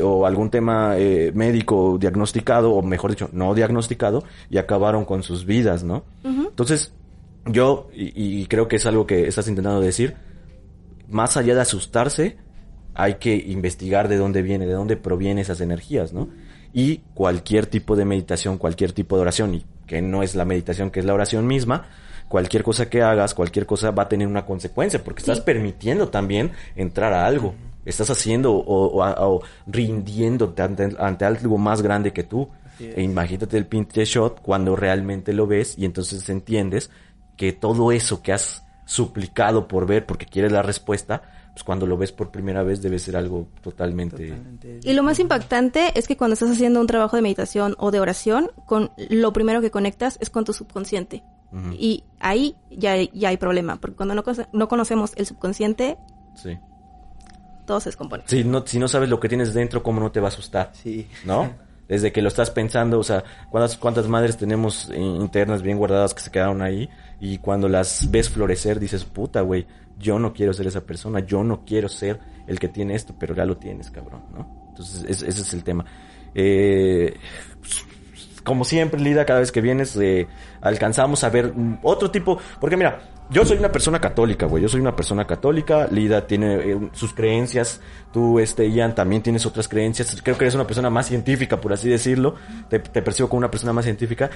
[0.00, 5.44] o algún tema eh, médico diagnosticado, o mejor dicho, no diagnosticado, y acabaron con sus
[5.44, 6.04] vidas, ¿no?
[6.22, 6.92] Entonces,
[7.46, 10.14] yo, y, creo que es algo que estás intentando decir,
[11.08, 12.38] más allá de asustarse,
[12.94, 16.28] hay que investigar de dónde viene, de dónde provienen esas energías, ¿no?
[16.72, 20.90] Y cualquier tipo de meditación, cualquier tipo de oración, y que no es la meditación,
[20.90, 21.86] que es la oración misma,
[22.28, 26.52] cualquier cosa que hagas, cualquier cosa va a tener una consecuencia, porque estás permitiendo también
[26.76, 27.54] entrar a algo.
[27.84, 32.48] Estás haciendo o, o, rindiéndote ante, ante, algo más grande que tú.
[32.80, 36.90] E imagínate el pinche shot cuando realmente lo ves y entonces entiendes
[37.36, 41.22] que todo eso que has suplicado por ver porque quieres la respuesta,
[41.52, 44.34] pues cuando lo ves por primera vez debe ser algo totalmente...
[44.82, 48.00] Y lo más impactante es que cuando estás haciendo un trabajo de meditación o de
[48.00, 51.22] oración, con lo primero que conectas es con tu subconsciente.
[51.78, 55.96] Y ahí ya, ya hay problema, porque cuando no, no conocemos el subconsciente,
[56.34, 56.58] Sí.
[57.64, 58.24] todo se descompone.
[58.26, 60.72] Si no, si no sabes lo que tienes dentro, ¿cómo no te va a asustar?
[60.74, 61.06] Sí.
[61.24, 61.54] ¿No?
[61.88, 66.20] Desde que lo estás pensando, o sea, ¿cuántas, cuántas madres tenemos internas bien guardadas que
[66.22, 66.88] se quedaron ahí?
[67.20, 69.66] Y cuando las ves florecer, dices, puta, güey,
[69.98, 73.34] yo no quiero ser esa persona, yo no quiero ser el que tiene esto, pero
[73.34, 74.66] ya lo tienes, cabrón, ¿no?
[74.70, 75.84] Entonces, es- ese es el tema.
[76.34, 77.14] Eh,
[78.42, 80.26] como siempre, Lida, cada vez que vienes, eh,
[80.60, 82.38] alcanzamos a ver otro tipo.
[82.60, 84.62] Porque mira, yo soy una persona católica, güey.
[84.62, 85.88] Yo soy una persona católica.
[85.90, 87.80] Lida tiene eh, sus creencias.
[88.12, 90.20] Tú, este, Ian, también tienes otras creencias.
[90.22, 92.34] Creo que eres una persona más científica, por así decirlo.
[92.68, 94.30] Te, te percibo como una persona más científica.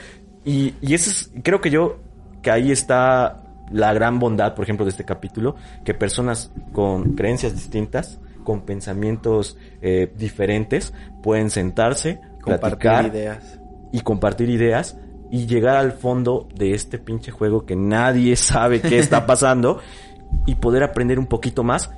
[0.44, 1.98] Y, y ese es, creo que yo,
[2.42, 7.54] que ahí está la gran bondad, por ejemplo, de este capítulo, que personas con creencias
[7.54, 13.60] distintas, con pensamientos eh, diferentes, pueden sentarse, Compartir platicar ideas.
[13.92, 14.96] y compartir ideas
[15.30, 19.80] y llegar al fondo de este pinche juego que nadie sabe qué está pasando
[20.46, 21.90] y poder aprender un poquito más,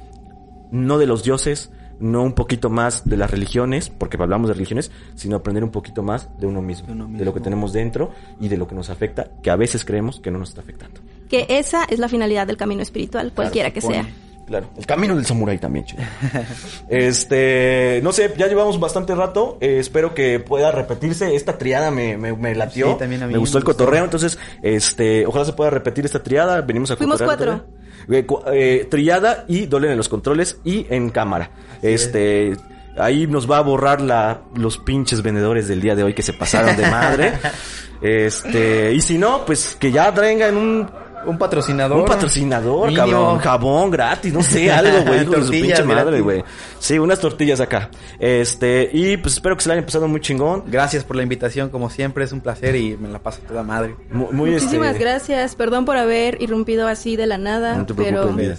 [0.70, 4.90] no de los dioses, no un poquito más de las religiones, porque hablamos de religiones,
[5.14, 8.10] sino aprender un poquito más de uno mismo, De lo que tenemos dentro
[8.40, 11.00] y de lo que nos afecta, que a veces creemos que no nos está afectando.
[11.28, 14.06] Que esa es la finalidad del camino espiritual, cualquiera que sea.
[14.50, 16.02] Claro, el camino del samurái también, chido.
[16.88, 19.56] Este, no sé, ya llevamos bastante rato.
[19.60, 21.34] eh, espero que pueda repetirse.
[21.36, 22.92] Esta triada me, me, me latió.
[22.92, 23.78] Sí, también a mí me gustó el gustó.
[23.84, 24.04] cotorreo.
[24.04, 26.60] Entonces, este, ojalá se pueda repetir esta triada.
[26.62, 28.14] Venimos a Fuimos cotorrear cuatro.
[28.16, 31.50] Eh, cu- eh, triada y dolen en los controles y en cámara.
[31.80, 32.56] este,
[32.98, 36.32] ahí nos va a borrar la, los pinches vendedores del día de hoy que se
[36.32, 37.32] pasaron de madre.
[38.02, 40.90] este, y si no, pues que ya traigan un
[41.26, 41.98] Un patrocinador.
[42.00, 43.38] un patrocinador, cabrón.
[43.38, 45.18] Jabón gratis, no sé, algo, güey.
[45.20, 46.44] de su Tortillas pinche madre, güey.
[46.78, 47.90] Sí, unas tortillas acá.
[48.18, 50.64] Este, y pues espero que se la hayan pasado muy chingón.
[50.66, 53.96] Gracias por la invitación, como siempre, es un placer y me la paso toda madre.
[54.10, 55.54] Muy, muy, Muchísimas este, gracias.
[55.54, 58.56] Perdón por haber irrumpido así de la nada, No te pero preocupes, mira.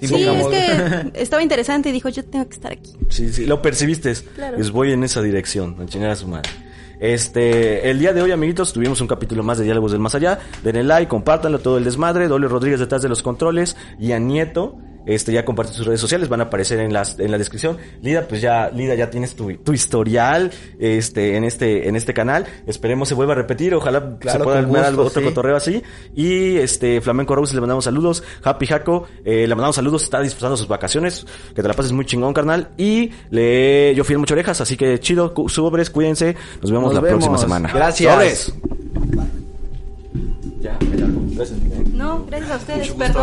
[0.00, 2.96] sí, es que estaba interesante y dijo, yo tengo que estar aquí.
[3.08, 4.14] Sí, sí, lo percibiste.
[4.34, 4.56] Claro.
[4.56, 6.50] Pues voy en esa dirección, a chingar a su madre.
[7.02, 10.38] Este, el día de hoy, amiguitos, tuvimos un capítulo más de Diálogos del Más Allá.
[10.62, 12.28] Denle like, compártanlo todo el desmadre.
[12.28, 13.76] Doble Rodríguez detrás de los controles.
[13.98, 17.30] Y a Nieto, este, ya comparte sus redes sociales, van a aparecer en las, en
[17.30, 17.78] la descripción.
[18.02, 22.46] Lida, pues ya, Lida, ya tienes tu, tu historial, este, en este, en este canal.
[22.66, 23.74] Esperemos se vuelva a repetir.
[23.74, 25.28] Ojalá se pueda armar algo, otro sí.
[25.28, 25.82] cotorreo así.
[26.14, 28.22] Y este, Flamenco Rose le mandamos saludos.
[28.42, 30.02] Happy Jaco, eh, le mandamos saludos.
[30.02, 31.26] Está disfrutando sus vacaciones.
[31.54, 32.70] Que te la pases muy chingón, carnal.
[32.76, 36.36] Y le, yo fui en mucho orejas, así que chido, sobres, cuídense.
[36.60, 37.24] Nos vemos Nos la vemos.
[37.24, 37.70] próxima semana.
[37.72, 38.12] Gracias.
[38.12, 38.52] Sobres.
[40.60, 41.20] Ya, me largo.
[41.34, 41.96] Gracias, Miguel.
[41.96, 42.90] No, gracias a ustedes.
[42.90, 43.16] Perdón.